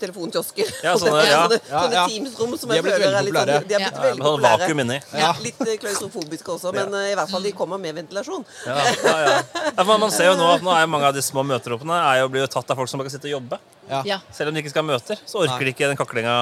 [0.00, 0.70] telefonkiosker?
[0.84, 1.42] Ja, sånne- ja.
[1.44, 2.04] sånne, sånne.
[2.10, 4.02] Teams-rom som jeg er blitt føler er litt sånn, de er blitt Ja.
[4.04, 4.58] veldig sånn populære.
[4.64, 4.98] vakuum inni.
[5.18, 8.44] Ja, litt eh, klaustrofobiske også, men eh, i hvert fall de kommer med ventilasjon.
[8.66, 9.38] Ja, ja, ja.
[9.76, 12.28] Ja, man ser jo nå at nå er mange av de små møteroppene er jo
[12.34, 13.58] blir jo tatt av folk som bare kan sitte og jobbe.
[14.08, 14.18] Ja.
[14.32, 16.34] Selv om de ikke skal ha møter, så orker de ikke den kaklinga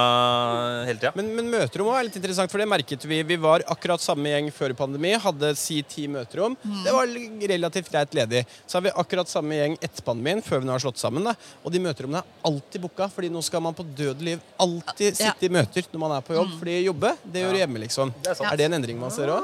[0.87, 1.11] hele tida.
[1.17, 3.19] Men, men møterom er litt interessant, for det merket vi.
[3.27, 5.11] Vi var akkurat samme gjeng før pandemi.
[5.19, 6.55] Hadde si ti møterom.
[6.85, 7.11] Det var
[7.51, 8.45] relativt greit ledig.
[8.65, 11.27] Så har vi akkurat samme gjeng etter pandemien, før vi nå har slått sammen.
[11.27, 11.35] Da.
[11.65, 15.31] Og de møterommene er alltid booka, fordi nå skal man på død liv alltid Ja.
[15.31, 16.51] sitte i møter når man er på jobb.
[16.59, 18.13] Fordi jobbe, det gjør du hjemme, liksom.
[18.23, 18.51] Det er sant.
[18.51, 19.43] Er det en endring man ser òg?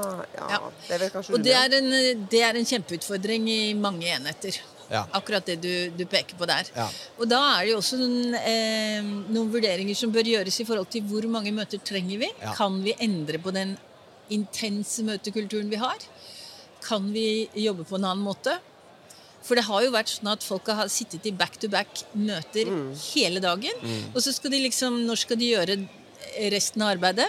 [0.00, 4.06] Ah, ja, det er kanskje Og det er, en, det er en kjempeutfordring i mange
[4.08, 4.56] enheter.
[4.90, 5.04] Ja.
[5.14, 6.66] Akkurat det du, du peker på der.
[6.74, 6.88] Ja.
[7.20, 10.88] Og da er det jo også noen, eh, noen vurderinger som bør gjøres i forhold
[10.90, 12.30] til hvor mange møter trenger vi.
[12.42, 12.54] Ja.
[12.58, 13.76] Kan vi endre på den
[14.34, 15.98] intense møtekulturen vi har?
[16.82, 18.56] Kan vi jobbe på en annen måte?
[19.42, 22.68] For det har jo vært sånn at folk har sittet i back-to-back møter
[23.14, 23.72] hele dagen.
[24.14, 25.78] Og så skal de liksom Når skal de gjøre
[26.52, 27.28] resten av arbeidet?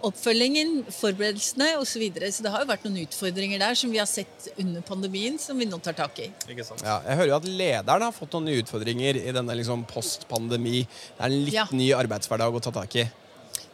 [0.00, 1.90] Oppfølgingen, forberedelsene osv.
[1.90, 2.30] Så, videre.
[2.32, 5.58] så det har jo vært noen utfordringer der som vi har sett under pandemien, som
[5.60, 6.30] vi nå tar tak i.
[6.48, 6.80] Ikke sant?
[6.86, 10.86] Ja, jeg hører jo at lederen har fått noen nye utfordringer i denne liksom post-pandemi.
[10.86, 11.66] Det er en litt Ja.
[11.76, 13.04] ny arbeidshverdag å ta tak i.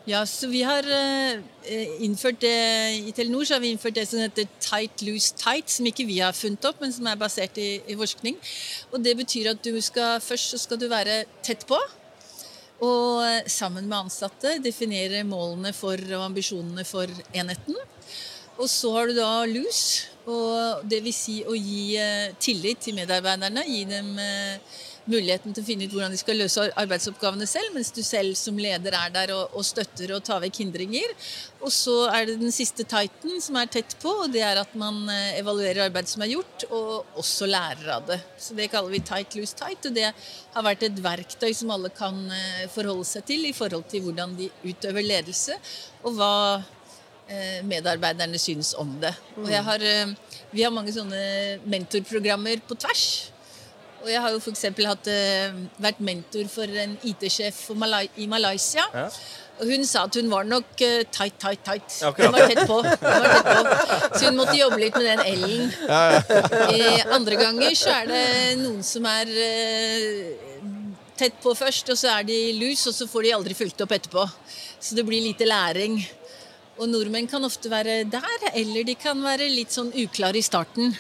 [0.07, 1.41] Ja, så vi har eh,
[2.05, 2.55] innført det
[3.09, 6.21] I Telenor så har vi innført det som heter tight, loose, tight, som ikke vi
[6.23, 8.39] har funnet opp, men som er basert i, i forskning.
[8.93, 11.81] Og det betyr at du skal først så skal du være tett på.
[12.87, 17.75] Og eh, sammen med ansatte definere målene for og ambisjonene for enheten.
[18.63, 22.95] Og så har du da loose, og det vil si å gi eh, tillit til
[22.95, 23.67] medarbeiderne.
[23.67, 24.79] Gi dem eh,
[25.11, 28.59] muligheten til å finne ut hvordan de skal løse arbeidsoppgavene selv, mens du selv som
[28.59, 31.15] leder er der og, og støtter og tar vekk hindringer.
[31.63, 34.75] Og så er det den siste tighten som er tett på, og det er at
[34.79, 38.19] man eh, evaluerer arbeidet som er gjort, og også lærer av det.
[38.43, 41.93] Så det kaller vi tight, loose, tight, og det har vært et verktøy som alle
[41.95, 45.59] kan eh, forholde seg til i forhold til hvordan de utøver ledelse,
[46.03, 46.33] og hva
[47.31, 49.15] eh, medarbeiderne syns om det.
[49.39, 49.89] Og jeg har,
[50.51, 51.23] vi har mange sånne
[51.71, 53.07] mentorprogrammer på tvers.
[54.07, 54.69] Og jeg har jo f.eks.
[54.87, 58.85] hatt eh, vært mentor for en IT-sjef Malai i Malaysia.
[58.95, 59.09] Ja.
[59.57, 61.97] Og hun sa at hun var nok uh, tight, tight, tight.
[62.05, 62.77] Hun var tett på.
[62.85, 64.19] Hun var tett på.
[64.19, 65.73] Så hun måtte jobbe litt med den L-en.
[66.77, 66.83] I
[67.17, 68.23] andre ganger så er det
[68.61, 69.33] noen som er
[71.17, 73.97] tett på først, og så er de lus, og så får de aldri fulgt opp
[73.97, 74.29] etterpå.
[74.79, 75.99] Så det blir lite læring.
[76.77, 80.93] Og nordmenn kan ofte være der, eller de kan være litt sånn uklare i starten.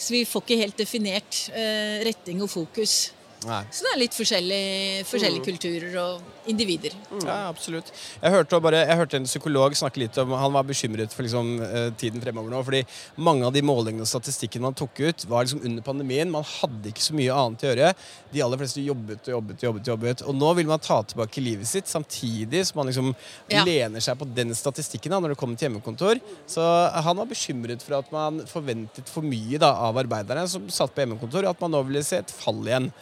[0.00, 3.12] Så vi får ikke helt definert retting retning og fokus.
[3.46, 3.62] Nei.
[3.72, 6.94] Så det er litt forskjellige, forskjellige kulturer og individer.
[7.24, 7.90] Ja, absolutt.
[8.22, 11.60] Jeg hørte, bare, jeg hørte en psykolog snakke litt om Han var bekymret for liksom,
[11.62, 12.62] eh, tiden fremover nå.
[12.64, 12.84] Fordi
[13.18, 16.30] mange av de målingene og statistikken man tok ut, var liksom under pandemien.
[16.30, 17.94] Man hadde ikke så mye annet å gjøre.
[18.32, 19.86] De aller fleste jobbet og jobbet og jobbet.
[19.92, 20.22] jobbet.
[20.26, 23.14] Og nå vil man ta tilbake livet sitt, samtidig som man liksom
[23.50, 23.64] Ja.
[23.64, 26.20] lener seg på den statistikken da, når det kommer til hjemmekontor.
[26.46, 26.60] Så
[26.92, 31.02] han var bekymret for at man forventet for mye da, av arbeiderne som satt på
[31.04, 32.92] hjemmekontor, at man nå ville se et fall igjen.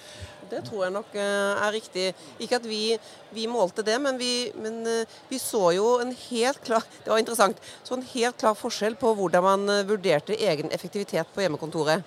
[0.50, 2.06] Det tror jeg nok eh, er riktig.
[2.40, 2.96] Ikke at vi,
[3.34, 7.20] vi målte det, men, vi, men eh, vi så jo en helt klar Det var
[7.20, 7.60] interessant.
[7.84, 12.04] Så en helt klar forskjell på hvordan man eh, vurderte egen effektivitet på hjemmekontoret.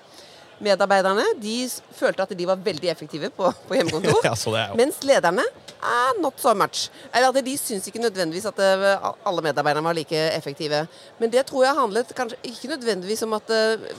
[0.62, 1.56] Medarbeiderne de
[1.97, 4.19] følte at de var veldig effektive på, på hjemmekontor.
[4.51, 4.67] Ja.
[4.77, 5.41] Mens lederne
[5.82, 6.91] er not so much.
[7.10, 8.91] Eller at de syns ikke nødvendigvis at det,
[9.25, 10.84] alle medarbeiderne var like effektive.
[11.17, 13.49] Men det tror jeg handlet kanskje ikke nødvendigvis om at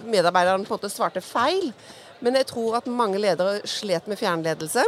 [0.07, 1.73] medarbeiderne på en måte svarte feil.
[2.23, 4.85] Men jeg tror at mange ledere slet med fjernledelse.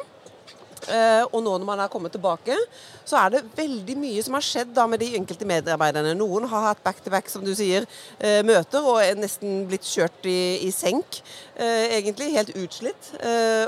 [0.89, 2.57] Eh, og nå når man er kommet tilbake,
[3.05, 6.15] så er det veldig mye som har skjedd da med de enkelte medarbeiderne.
[6.19, 7.87] Noen har hatt back-to-back, som du sier,
[8.19, 11.21] eh, møter og er nesten blitt kjørt i, i senk.
[11.55, 13.13] Eh, egentlig helt utslitt.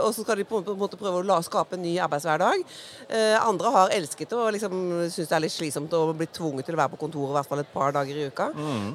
[0.02, 2.64] Og så skal de på en måte prøve å la, skape en ny arbeidshverdag.
[3.40, 4.74] Andre har elsket det og liksom
[5.12, 7.50] syns det er litt slitsomt å bli tvunget til å være på kontoret i hvert
[7.50, 8.48] fall et par dager i uka.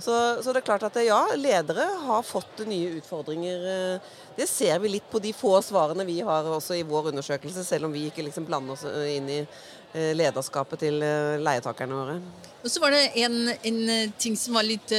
[0.03, 4.01] Så, så det er klart at ja, ledere har fått nye utfordringer.
[4.35, 7.87] Det ser vi litt på de få svarene vi har også i vår undersøkelse, selv
[7.87, 12.19] om vi ikke liksom blande oss eh, inn i eh, lederskapet til eh, leietakerne våre.
[12.61, 14.91] Og så var det en, en ting som var litt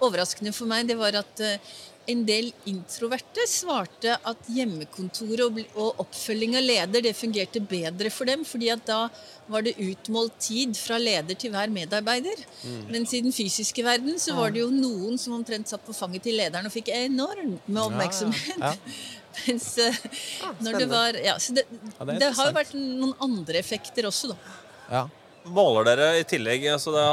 [0.00, 0.86] overraskende for meg.
[0.88, 1.42] Det var at
[2.10, 5.60] en del introverte svarte at hjemmekontor og,
[6.00, 9.02] oppfølging av leder det fungerte bedre for dem, fordi at da
[9.50, 12.40] var det utmålt tid fra leder til hver medarbeider.
[12.90, 16.24] Mens i den fysiske verden så var det jo noen som omtrent satt på fanget
[16.26, 18.64] til lederen og fikk enormt med oppmerksomhet.
[18.64, 18.74] Ja,
[19.46, 19.66] Mens
[20.42, 21.64] ah, når det var Ja, så det,
[21.98, 24.36] Ja, det det har jo vært noen andre effekter også, da.
[24.90, 25.02] Ja.
[25.50, 27.04] Måler dere i tillegg altså det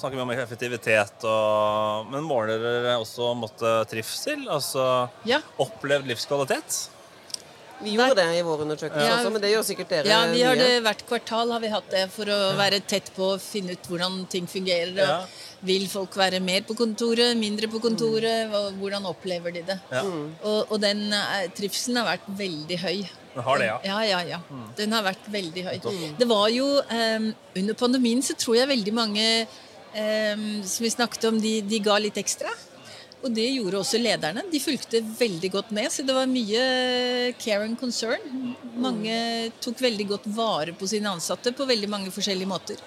[0.00, 4.48] snakker vi om effektivitet, og, men måler dere også måtte, trivsel?
[4.50, 5.38] Altså Ja.
[5.62, 6.88] opplevd livskvalitet?
[7.78, 9.18] Vi gjorde det i vår undersøkelse Ja.
[9.20, 11.86] også, men det gjør sikkert dere Ja, vi har det Hvert kvartal har vi hatt
[11.92, 14.90] det for å være tett på å finne ut hvordan ting fungerer.
[14.96, 15.20] Og Ja.
[15.66, 18.52] Vil folk være mer på kontoret, mindre på kontoret?
[18.78, 19.78] Hvordan opplever de det?
[19.90, 20.04] Ja.
[20.06, 23.00] Og, og den eh, trivselen har vært veldig høy.
[23.34, 23.78] Den har det, ja.
[23.86, 24.38] Ja, ja, ja.
[24.78, 25.74] Den har vært veldig høy.
[26.18, 29.26] Det var jo um, Under pandemien så tror jeg veldig mange
[29.94, 32.54] um, som vi snakket om, de, de ga litt ekstra.
[33.18, 34.44] Og det gjorde også lederne.
[34.50, 35.90] De fulgte veldig godt med.
[35.90, 36.62] Så det var mye
[37.42, 38.22] care and concern.
[38.78, 42.78] Mange tok veldig godt vare på sine ansatte på veldig mange forskjellige måter.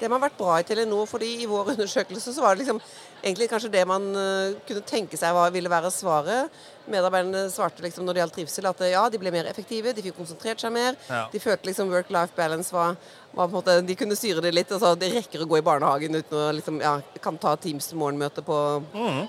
[0.00, 2.80] Det man har vært bra i Telenor, fordi i vår undersøkelse så var det liksom
[3.22, 6.56] egentlig kanskje det man eh, kunne tenke seg var, ville være svaret.
[6.86, 10.04] Medarbeiderne svarte liksom når det gjaldt trivsel at eh, ja, de ble mer effektive, de
[10.04, 10.98] fikk konsentrert seg mer.
[11.08, 11.24] Ja.
[11.32, 12.98] De følte liksom work-life balance var,
[13.32, 14.72] var på en måte, De kunne styre det litt.
[14.72, 18.44] altså Det rekker å gå i barnehagen uten å liksom, ja, kan ta Teams morgenmøte
[18.46, 18.58] på,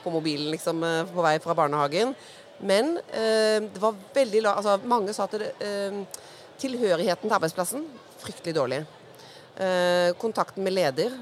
[0.04, 2.14] på mobilen liksom eh, på vei fra barnehagen.
[2.60, 6.04] Men eh, det var veldig altså Mange sa at eh,
[6.58, 7.84] tilhørigheten til arbeidsplassen
[8.22, 8.80] fryktelig dårlig.
[9.58, 11.14] Eh, kontakten med leder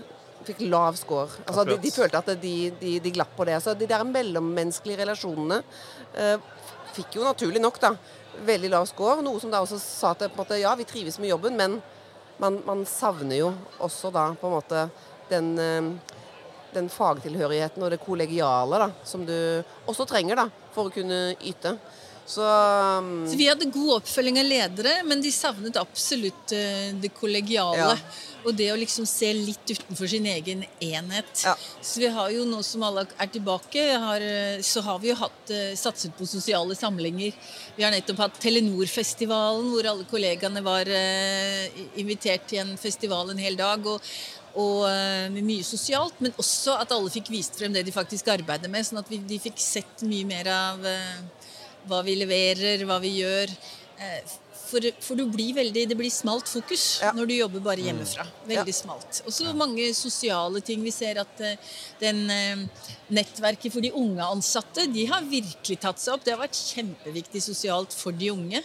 [0.45, 1.39] fikk lav score.
[1.45, 3.57] Altså, de, de følte at de, de, de glapp på det.
[3.63, 5.61] Så de der mellommenneskelige relasjonene
[6.19, 6.35] eh,
[6.95, 7.93] fikk jo naturlig nok da
[8.45, 9.23] veldig lav score.
[9.25, 11.79] Noe som da også sa at på en måte, ja, vi trives med jobben, men
[12.41, 14.85] man, man savner jo også da på en måte
[15.31, 16.17] den, eh,
[16.75, 19.37] den fagtilhørigheten og det kollegiale da, som du
[19.87, 21.77] også trenger da, for å kunne yte.
[22.25, 22.41] Så,
[22.97, 27.91] um, Så Vi hadde god oppfølging av ledere, men de savnet absolutt uh, det kollegiale.
[27.93, 28.21] Ja.
[28.45, 31.31] Og det å liksom se litt utenfor sin egen enhet.
[31.45, 31.55] Ja.
[31.81, 35.15] Så vi har jo nå som alle er tilbake, har, eh, så har vi jo
[35.17, 37.33] hatt, uh, satset på sosiale samlinger.
[37.77, 43.45] Vi har nettopp hatt Telenor-festivalen, hvor alle kollegaene var uh, invitert til en festival en
[43.45, 43.85] hel dag.
[43.85, 44.01] og
[44.55, 44.85] og
[45.33, 48.85] med mye sosialt, men også at alle fikk vist frem det de faktisk arbeider med.
[48.87, 50.85] Sånn at vi, de fikk sett mye mer av
[51.89, 53.53] hva vi leverer, hva vi gjør.
[53.99, 54.33] Eh,
[54.65, 57.11] For, for du blir veldig, det blir smalt fokus Ja.
[57.13, 58.23] når du jobber bare hjemmefra.
[58.49, 59.19] Veldig smalt.
[59.27, 60.81] Og så mange sosiale ting.
[60.83, 61.55] Vi ser at eh,
[62.01, 62.63] den eh,
[63.13, 66.25] nettverket for de unge ansatte de har virkelig tatt seg opp.
[66.25, 68.63] Det har vært kjempeviktig sosialt for de unge.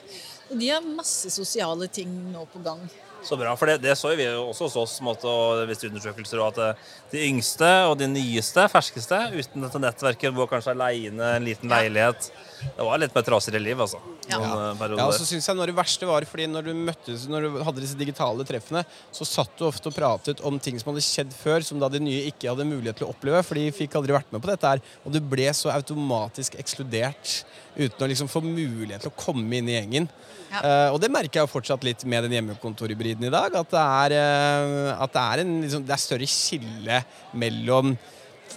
[0.50, 2.80] Og de har masse sosiale ting nå på gang.
[3.22, 6.40] Så bra, for det, det så vi jo også hos oss måtte, og visse undersøkelser,
[6.40, 11.34] og at eh, de yngste og de nyeste, ferskeste, uten dette nettverket, bor kanskje aleine,
[11.36, 12.30] en liten leilighet.
[12.60, 14.00] Det var litt mer trasigere liv, altså.
[14.30, 14.38] Ja.
[14.40, 17.42] Eh, Ja, og så synes jeg når det verste var fordi når du møttes Når
[17.42, 21.02] du hadde disse digitale treffene, så satt du ofte og pratet om ting som hadde
[21.04, 23.96] skjedd før, som da de nye ikke hadde mulighet til å oppleve, for de fikk
[23.98, 24.82] aldri vært med på dette her.
[25.04, 27.40] Og du ble så automatisk ekskludert
[27.76, 30.08] uten å liksom få mulighet til å komme inn i gjengen.
[30.50, 30.60] Ja.
[30.60, 33.54] Uh, og det merker jeg jo fortsatt litt med den hjemmekontorhybriden i dag.
[33.60, 37.02] At det er, uh, at det er, en, liksom, det er større skille
[37.38, 37.94] mellom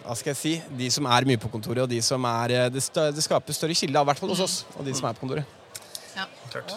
[0.02, 2.70] hva skal jeg si, de som er mye på kontoret, og de som er eh,
[2.74, 2.82] Det,
[3.14, 5.46] det skaper større skille, i hvert fall hos oss, og de som er på kontoret.
[6.16, 6.26] Ja.
[6.50, 6.74] Klart.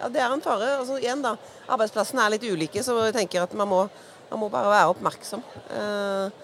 [0.00, 0.72] Ja, det er en fare.
[0.80, 1.36] Altså, igjen da,
[1.72, 3.84] Arbeidsplassene er litt ulike, så jeg tenker at man må,
[4.32, 5.44] man må bare være oppmerksom
[5.78, 6.42] eh,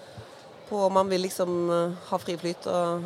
[0.69, 1.69] på om man vil liksom
[2.09, 2.67] ha fri flyt.
[2.71, 3.05] Og,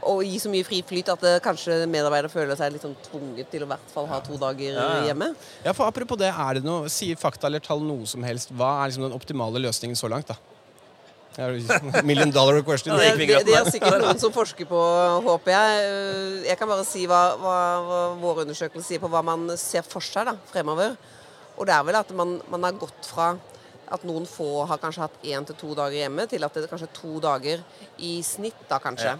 [0.00, 3.64] og gi så mye friflyt at eh, kanskje medarbeidere føler seg litt sånn tvunget til
[3.64, 5.32] å i hvert fall ha to dager hjemme.
[5.66, 8.54] Ja, for Apropos det, er det noe, sier fakta eller tall noe som helst?
[8.56, 10.32] Hva er liksom den optimale løsningen så langt?
[10.32, 10.38] da?
[11.36, 12.92] Jo Million dollar question.
[13.00, 14.80] Ja, Det, det det, er sikkert noen som forsker på,
[15.24, 15.86] håper jeg.
[15.86, 19.84] Eh, Jeg kan bare si hva, hva, hva vår undersøkelse sier på hva man ser
[19.86, 20.96] for seg da, fremover.
[21.56, 23.32] Og det er vel at man, man har gått fra
[23.92, 26.70] at noen få har kanskje hatt én til to dager hjemme, til at det er
[26.72, 27.60] kanskje to dager
[27.98, 29.16] i snitt, da kanskje.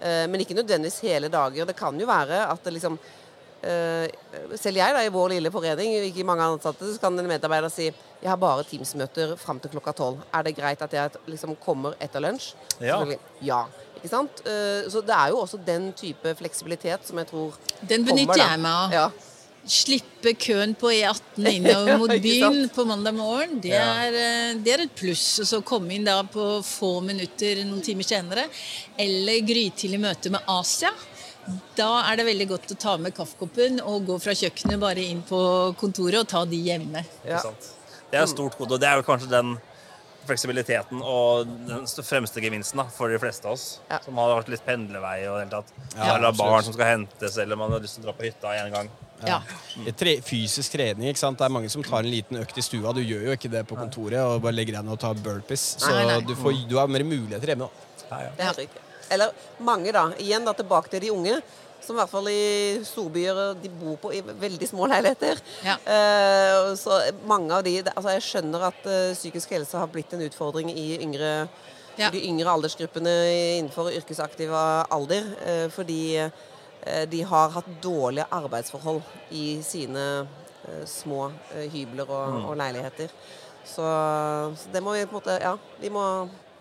[0.00, 1.64] Eh, Men ikke nødvendigvis hele dager.
[1.66, 2.98] Det kan jo være at det liksom
[3.62, 4.08] eh,
[4.58, 7.86] Selv jeg, da, i vår lille forening, ikke mange ansatte, så kan en medarbeider si
[8.22, 10.22] jeg har bare Teams-møter fram til klokka tolv.
[10.34, 12.54] Er det greit at jeg liksom kommer etter lunsj?
[12.80, 13.00] Ja.
[13.44, 13.64] Ja.
[13.96, 14.42] Ikke sant?
[14.46, 18.50] Eh, Så det er jo også den type fleksibilitet som jeg tror Den benytter kommer,
[18.50, 18.92] jeg meg av.
[18.92, 19.08] Ja.
[19.66, 24.84] Slippe køen på E18 innover mot byen på mandag morgen, det er, eh, det er
[24.86, 25.24] et pluss.
[25.42, 28.46] Og så komme inn da på få minutter noen timer senere.
[28.98, 30.92] Eller grytidlig møte med Asia.
[31.78, 35.22] Da er det veldig godt å ta med kaffekoppen og gå fra kjøkkenet bare inn
[35.26, 35.38] på
[35.78, 37.04] kontoret og ta de hjemme.
[37.26, 37.42] Ja.
[38.10, 39.56] Det er stort gode, og det er jo kanskje den
[40.28, 43.66] fleksibiliteten og den fremste gevinsten da, for de fleste av oss.
[43.90, 43.98] Ja.
[44.04, 45.74] Som har vært litt pendlevei og det hele tatt.
[45.96, 48.54] Ja, eller barn som skal hentes, eller man har lyst til å dra på hytta
[48.60, 48.90] en gang.
[49.24, 49.38] Ja.
[49.96, 51.38] Tre, fysisk trening, ikke sant?
[51.40, 52.92] Det er mange som tar en liten økt i stua.
[52.96, 55.64] Du gjør jo ikke det på kontoret og bare legger deg ned og tar burpees.
[55.80, 56.18] Så Nei, nei.
[56.26, 57.70] Du, får, du har mer muligheter hjemme.
[57.70, 58.26] da.
[58.36, 58.82] Det er.
[59.16, 60.08] Eller mange, da.
[60.20, 61.38] Igjen da, tilbake til de unge.
[61.86, 65.38] Som i hvert fall i storbyer de bor på i veldig små leiligheter.
[65.62, 65.76] Ja.
[65.86, 66.98] Uh, så
[67.30, 70.96] mange av de altså Jeg skjønner at uh, psykisk helse har blitt en utfordring i
[70.98, 71.48] yngre,
[71.96, 72.10] Ja.
[72.12, 73.12] de yngre aldersgruppene
[73.60, 75.30] innenfor yrkesaktiv alder.
[75.46, 76.00] Uh, fordi
[77.10, 79.00] de har hatt dårlige arbeidsforhold
[79.34, 80.26] i sine
[80.86, 81.32] små
[81.72, 83.10] hybler og, og leiligheter.
[83.66, 83.82] Så,
[84.54, 86.04] så det må vi på en måte Ja, vi må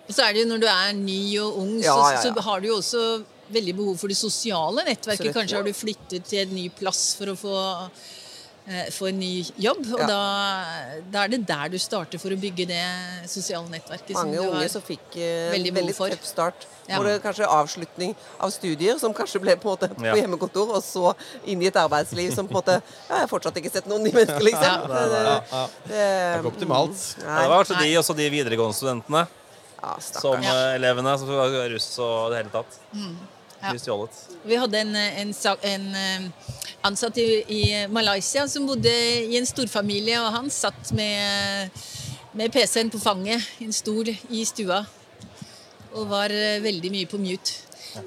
[0.05, 2.21] så er det jo når du er ny og ung, Ja, så, ja, ja.
[2.21, 3.03] så har du jo også
[3.51, 5.27] veldig behov for det sosiale nettverket.
[5.29, 5.61] Absolutt, Kanskje ja.
[5.61, 7.57] har du flyttet til en ny plass for å få,
[8.67, 9.83] eh, få en ny jobb.
[9.93, 10.07] Og Ja.
[10.07, 10.21] da,
[11.11, 14.13] da er det der du starter for å bygge det sosiale nettverket.
[14.17, 14.67] mange som du unge har.
[14.69, 16.09] som fikk eh, veldig behov veldig for.
[16.09, 16.65] tøff start.
[16.87, 16.97] Ja.
[16.99, 20.13] Hvor det kanskje avslutning av studier, som kanskje ble på måte på Ja.
[20.15, 21.15] hjemmekontor, og så
[21.45, 24.03] inn i et arbeidsliv som på en måte Ja, jeg har fortsatt ikke sett noen
[24.03, 24.63] nye mennesker, liksom.
[24.63, 24.85] Ja.
[24.85, 27.15] Det, det, Ja, det, er ikke optimalt.
[27.25, 27.41] Nei.
[27.41, 29.27] det var altså de også de videregående studentene.
[29.85, 32.77] Ja, Som eh, elevene som var russ og det hele tatt.
[32.93, 33.17] Mm.
[33.71, 34.19] Blir stjålet.
[34.45, 35.33] Vi hadde en, en,
[35.71, 36.27] en eh,
[36.85, 38.93] ansatt i, i Malaysia som bodde
[39.25, 41.71] i en storfamilie, og han satt med,
[42.37, 44.83] med PC-en på fanget, en stor, i stua,
[45.95, 47.61] og var eh, veldig mye på mute.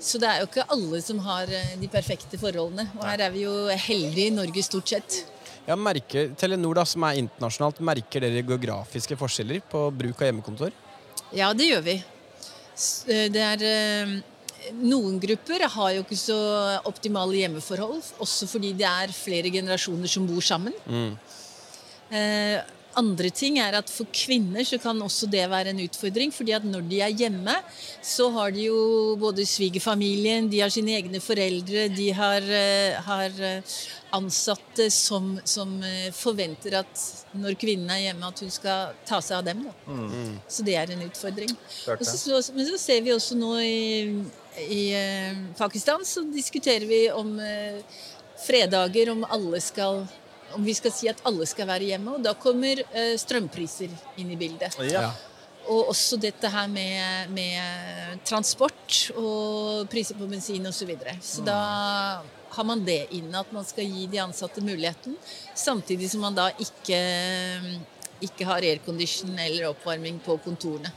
[0.04, 2.90] Så det er jo ikke alle som har eh, de perfekte forholdene.
[2.98, 5.22] Og her er vi jo heldige i Norge stort sett.
[5.68, 10.76] Ja, merker, Telenor, da, som er internasjonalt, merker dere geografiske forskjeller på bruk av hjemmekontor?
[11.36, 11.96] Ja, det gjør vi.
[13.08, 14.14] Eh, Det er eh,
[14.82, 16.38] Noen grupper har jo ikke så
[16.88, 20.74] optimale hjemmeforhold, også fordi det er flere generasjoner som bor sammen.
[22.10, 22.58] Eh,
[22.98, 26.32] andre ting er at for kvinner så kan også det være en utfordring.
[26.32, 27.54] fordi at når de er hjemme,
[28.02, 33.30] så har de jo både svigerfamilien, de har sine egne foreldre, de har, eh, har
[33.38, 33.62] eh,
[34.12, 37.04] ansatte som, som eh, forventer at
[37.34, 39.64] når kvinnen er hjemme, at hun skal ta seg av dem.
[39.68, 39.72] Da.
[40.48, 41.54] Så det er en utfordring.
[41.84, 44.24] Så, men så ser vi også nå i,
[44.60, 47.80] i eh, Pakistan, så diskuterer vi om eh,
[48.46, 50.06] fredager, om alle skal
[50.52, 54.30] om vi skal si at alle skal være hjemme, og da kommer eh, strømpriser inn
[54.32, 54.78] i bildet.
[54.88, 55.10] Ja.
[55.68, 60.78] Og også dette her med, med transport og priser på bensin osv.
[60.78, 61.16] Så, videre.
[61.20, 61.58] så da
[62.56, 65.18] har man det inne, at man skal gi de ansatte muligheten.
[65.52, 67.02] Samtidig som man da ikke,
[68.24, 70.94] ikke har aircondition eller oppvarming på kontorene.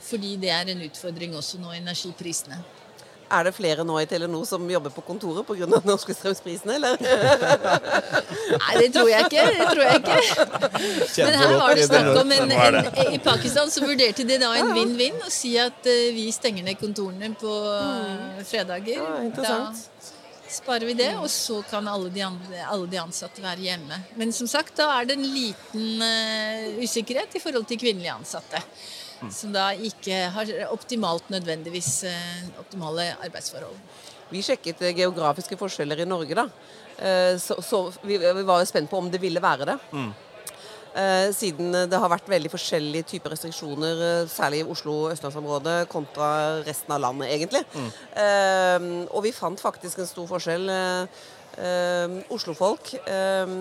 [0.00, 2.62] Fordi det er en utfordring også nå, energiprisene.
[3.30, 5.68] Er det flere nå i Telenor som jobber på kontoret pga.
[5.70, 6.96] den norske strømprisene, eller?
[8.64, 9.44] Nei, det tror jeg ikke.
[9.58, 11.24] Det tror jeg ikke.
[11.24, 14.50] Men her var det snakk om en, en, en, I Pakistan så vurderte de da
[14.58, 18.98] en vinn-vinn å si at eh, vi stenger ned kontorene på eh, fredager.
[18.98, 19.84] Ja, interessant.
[20.00, 20.18] Da
[20.50, 24.00] sparer vi det, og så kan alle de, andre, alle de ansatte være hjemme.
[24.18, 28.62] Men som sagt, da er det en liten uh, usikkerhet i forhold til kvinnelige ansatte.
[29.28, 33.76] Som da ikke har optimalt nødvendigvis eh, optimale arbeidsforhold.
[34.30, 36.46] Vi sjekket eh, geografiske forskjeller i Norge, da.
[36.96, 39.78] Eh, Så, så vi, vi var jo spent på om det ville være det.
[39.92, 40.10] Mm.
[41.30, 46.30] Siden det har vært veldig forskjellige typer restriksjoner, særlig i Oslo og østlandsområdet, kontra
[46.66, 47.60] resten av landet, egentlig.
[47.78, 48.96] Mm.
[49.14, 50.66] Og vi fant faktisk en stor forskjell.
[52.34, 53.54] Oslofolk eh,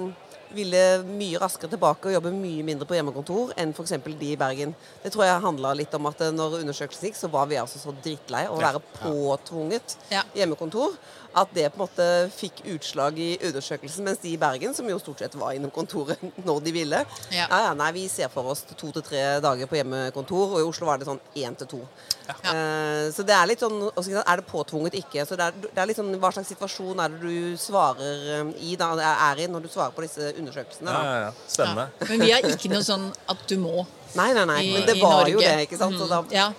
[0.55, 3.95] ville mye raskere tilbake og jobbe mye mindre på hjemmekontor enn f.eks.
[4.07, 4.73] de i Bergen.
[5.03, 7.93] Det tror jeg handla litt om at når undersøkelsen gikk, så var vi altså så
[8.03, 9.97] drittlei av å være påtvunget
[10.37, 10.97] hjemmekontor
[11.35, 14.97] at det på en måte fikk utslag i undersøkelsen, mens de i Bergen, som jo
[14.99, 16.17] stort sett var innom kontoret
[16.47, 17.45] når de ville Ja.
[17.49, 20.65] ja, ja, Nei, vi ser for oss to til tre dager på hjemmekontor, og i
[20.67, 21.81] Oslo var det sånn én til to.
[22.29, 25.23] Eh, så det er litt sånn Er det påtvunget ikke?
[25.25, 28.51] Så det er, det er litt sånn Hva slags situasjon er det du svarer eh,
[28.69, 28.91] i, da,
[29.31, 30.93] er i når du svarer på disse undersøkelsene?
[30.93, 31.07] Ja, Da?
[31.09, 31.31] ja, ja.
[31.49, 31.87] Spennende.
[31.99, 32.09] Ja.
[32.11, 33.85] Men vi har ikke noe sånn at du må.
[34.17, 34.59] Nei, nei, nei.
[34.67, 35.97] I- Men det var jo det, ikke sant?
[35.97, 36.51] Så da, Mhm, ja.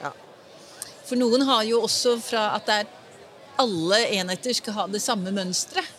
[1.06, 2.90] For noen har jo også fra at det er
[3.60, 5.96] alle enheter skal ha det samme mønsteret.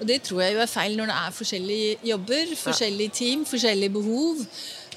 [0.00, 3.92] Og det tror jeg jo er feil når det er forskjellige jobber, forskjellige team, forskjellige
[3.94, 4.40] behov.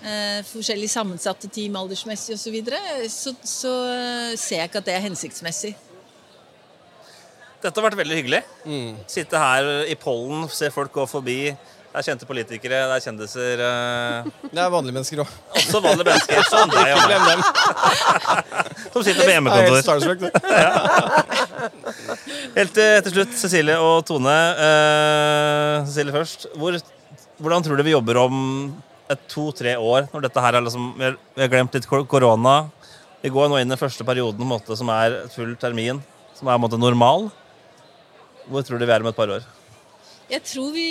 [0.05, 2.41] Eh, forskjellig sammensatte team aldersmessig osv.
[2.41, 5.75] Så, videre, så så eh, ser jeg ikke at det er hensiktsmessig.
[7.61, 8.41] Dette har vært veldig hyggelig.
[9.09, 11.39] Sitte her i pollen, se folk gå forbi.
[11.95, 13.61] Det er kjente politikere, det er kjendiser.
[13.63, 15.29] eh, Det er vanlige mennesker òg.
[15.55, 17.43] Også vanlige mennesker som deg og meg,
[18.91, 20.25] som sitter på hjemmekontor.
[20.51, 20.73] ja.
[22.57, 24.33] Helt til, til slutt, Cecilie og Tone.
[24.59, 26.43] Uh, Cecilie først.
[26.59, 26.75] Hvor,
[27.39, 28.41] hvordan tror du vi jobber om
[29.31, 32.57] to-tre år, når dette her er liksom Vi har, glemt litt korona.
[33.23, 36.03] Vi går nå inn i første perioden på en måte, som er full termin,
[36.35, 37.29] som er på en måte normal.
[38.51, 39.47] Hvor tror du vi er om et par år?
[40.27, 40.89] Jeg tror vi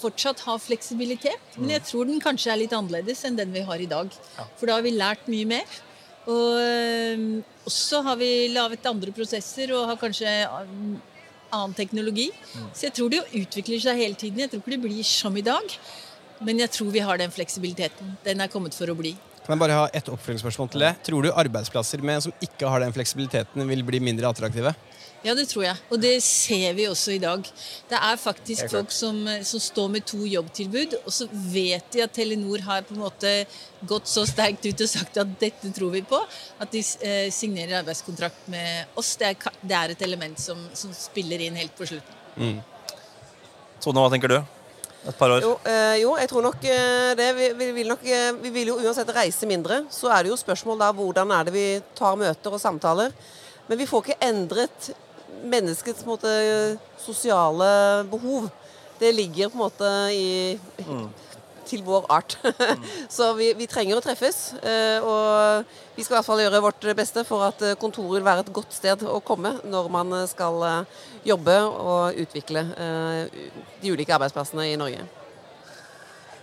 [0.00, 3.80] fortsatt ha fleksibilitet, men jeg tror den kanskje er litt annerledes enn den vi har
[3.82, 4.10] i dag.
[4.58, 5.78] For da har vi lært mye mer.
[6.30, 10.28] Og så også har vi laget andre prosesser og har kanskje
[11.50, 12.28] annen teknologi.
[12.72, 14.44] Så jeg tror det jo utvikler seg hele tiden.
[14.44, 15.74] Jeg tror ikke det blir som i dag.
[16.40, 18.14] Men jeg tror vi har den fleksibiliteten.
[18.24, 19.12] Den er kommet for å bli.
[19.44, 20.92] Kan jeg bare ha ett oppfølgingsspørsmål til det?
[21.04, 24.72] Tror du arbeidsplasser med, som ikke har den fleksibiliteten, vil bli mindre attraktive?
[25.20, 25.76] Ja, det tror jeg.
[25.92, 27.44] Og det ser vi også i dag.
[27.90, 31.90] Det er faktisk det er folk som, som står med to jobbtilbud, og så vet
[31.92, 33.34] de at Telenor har på en måte
[33.88, 36.20] gått så sterkt ut og sagt at dette tror vi på,
[36.60, 39.12] at de eh, signerer arbeidskontrakt med oss.
[39.20, 42.62] Det er, det er et element som, som spiller inn helt på slutten.
[43.80, 44.40] Tone, hva tenker du?
[45.08, 45.40] Et par år?
[45.44, 47.28] Jo, eh, jo, jeg tror nok eh, det.
[47.36, 49.82] Vi, vi, vil nok, eh, vi vil jo uansett reise mindre.
[49.92, 53.14] Så er det jo spørsmål da hvordan er det vi tar møter og samtaler.
[53.70, 54.90] Men vi får ikke endret
[55.44, 56.32] menneskets på en måte,
[57.00, 57.70] sosiale
[58.10, 58.50] behov.
[59.00, 60.54] Det ligger på en måte i
[61.70, 62.34] til vår art.
[63.16, 64.38] Så vi, vi trenger å treffes.
[64.58, 65.64] eh, Og
[65.94, 68.50] vi skal i hvert fall gjøre vårt beste for at eh, kontoret vil være et
[68.56, 70.58] godt sted å komme når man eh, skal
[71.22, 73.40] jobbe og utvikle eh,
[73.84, 75.04] de ulike arbeidsplassene i Norge.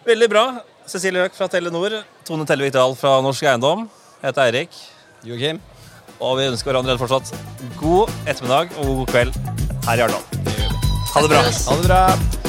[0.08, 0.46] Veldig bra.
[0.88, 3.90] Cecilie Høek fra Telenor, Tone Tellevik Dahl fra Norsk Eiendom.
[4.22, 4.78] Jeg heter Eirik,
[5.28, 5.60] Joakim?
[6.20, 7.34] Og vi ønsker hverandre fortsatt
[7.80, 9.40] god ettermiddag og god kveld
[9.88, 10.26] her i Arendal.
[11.14, 11.46] Ha det bra.
[11.46, 12.47] Ha det bra.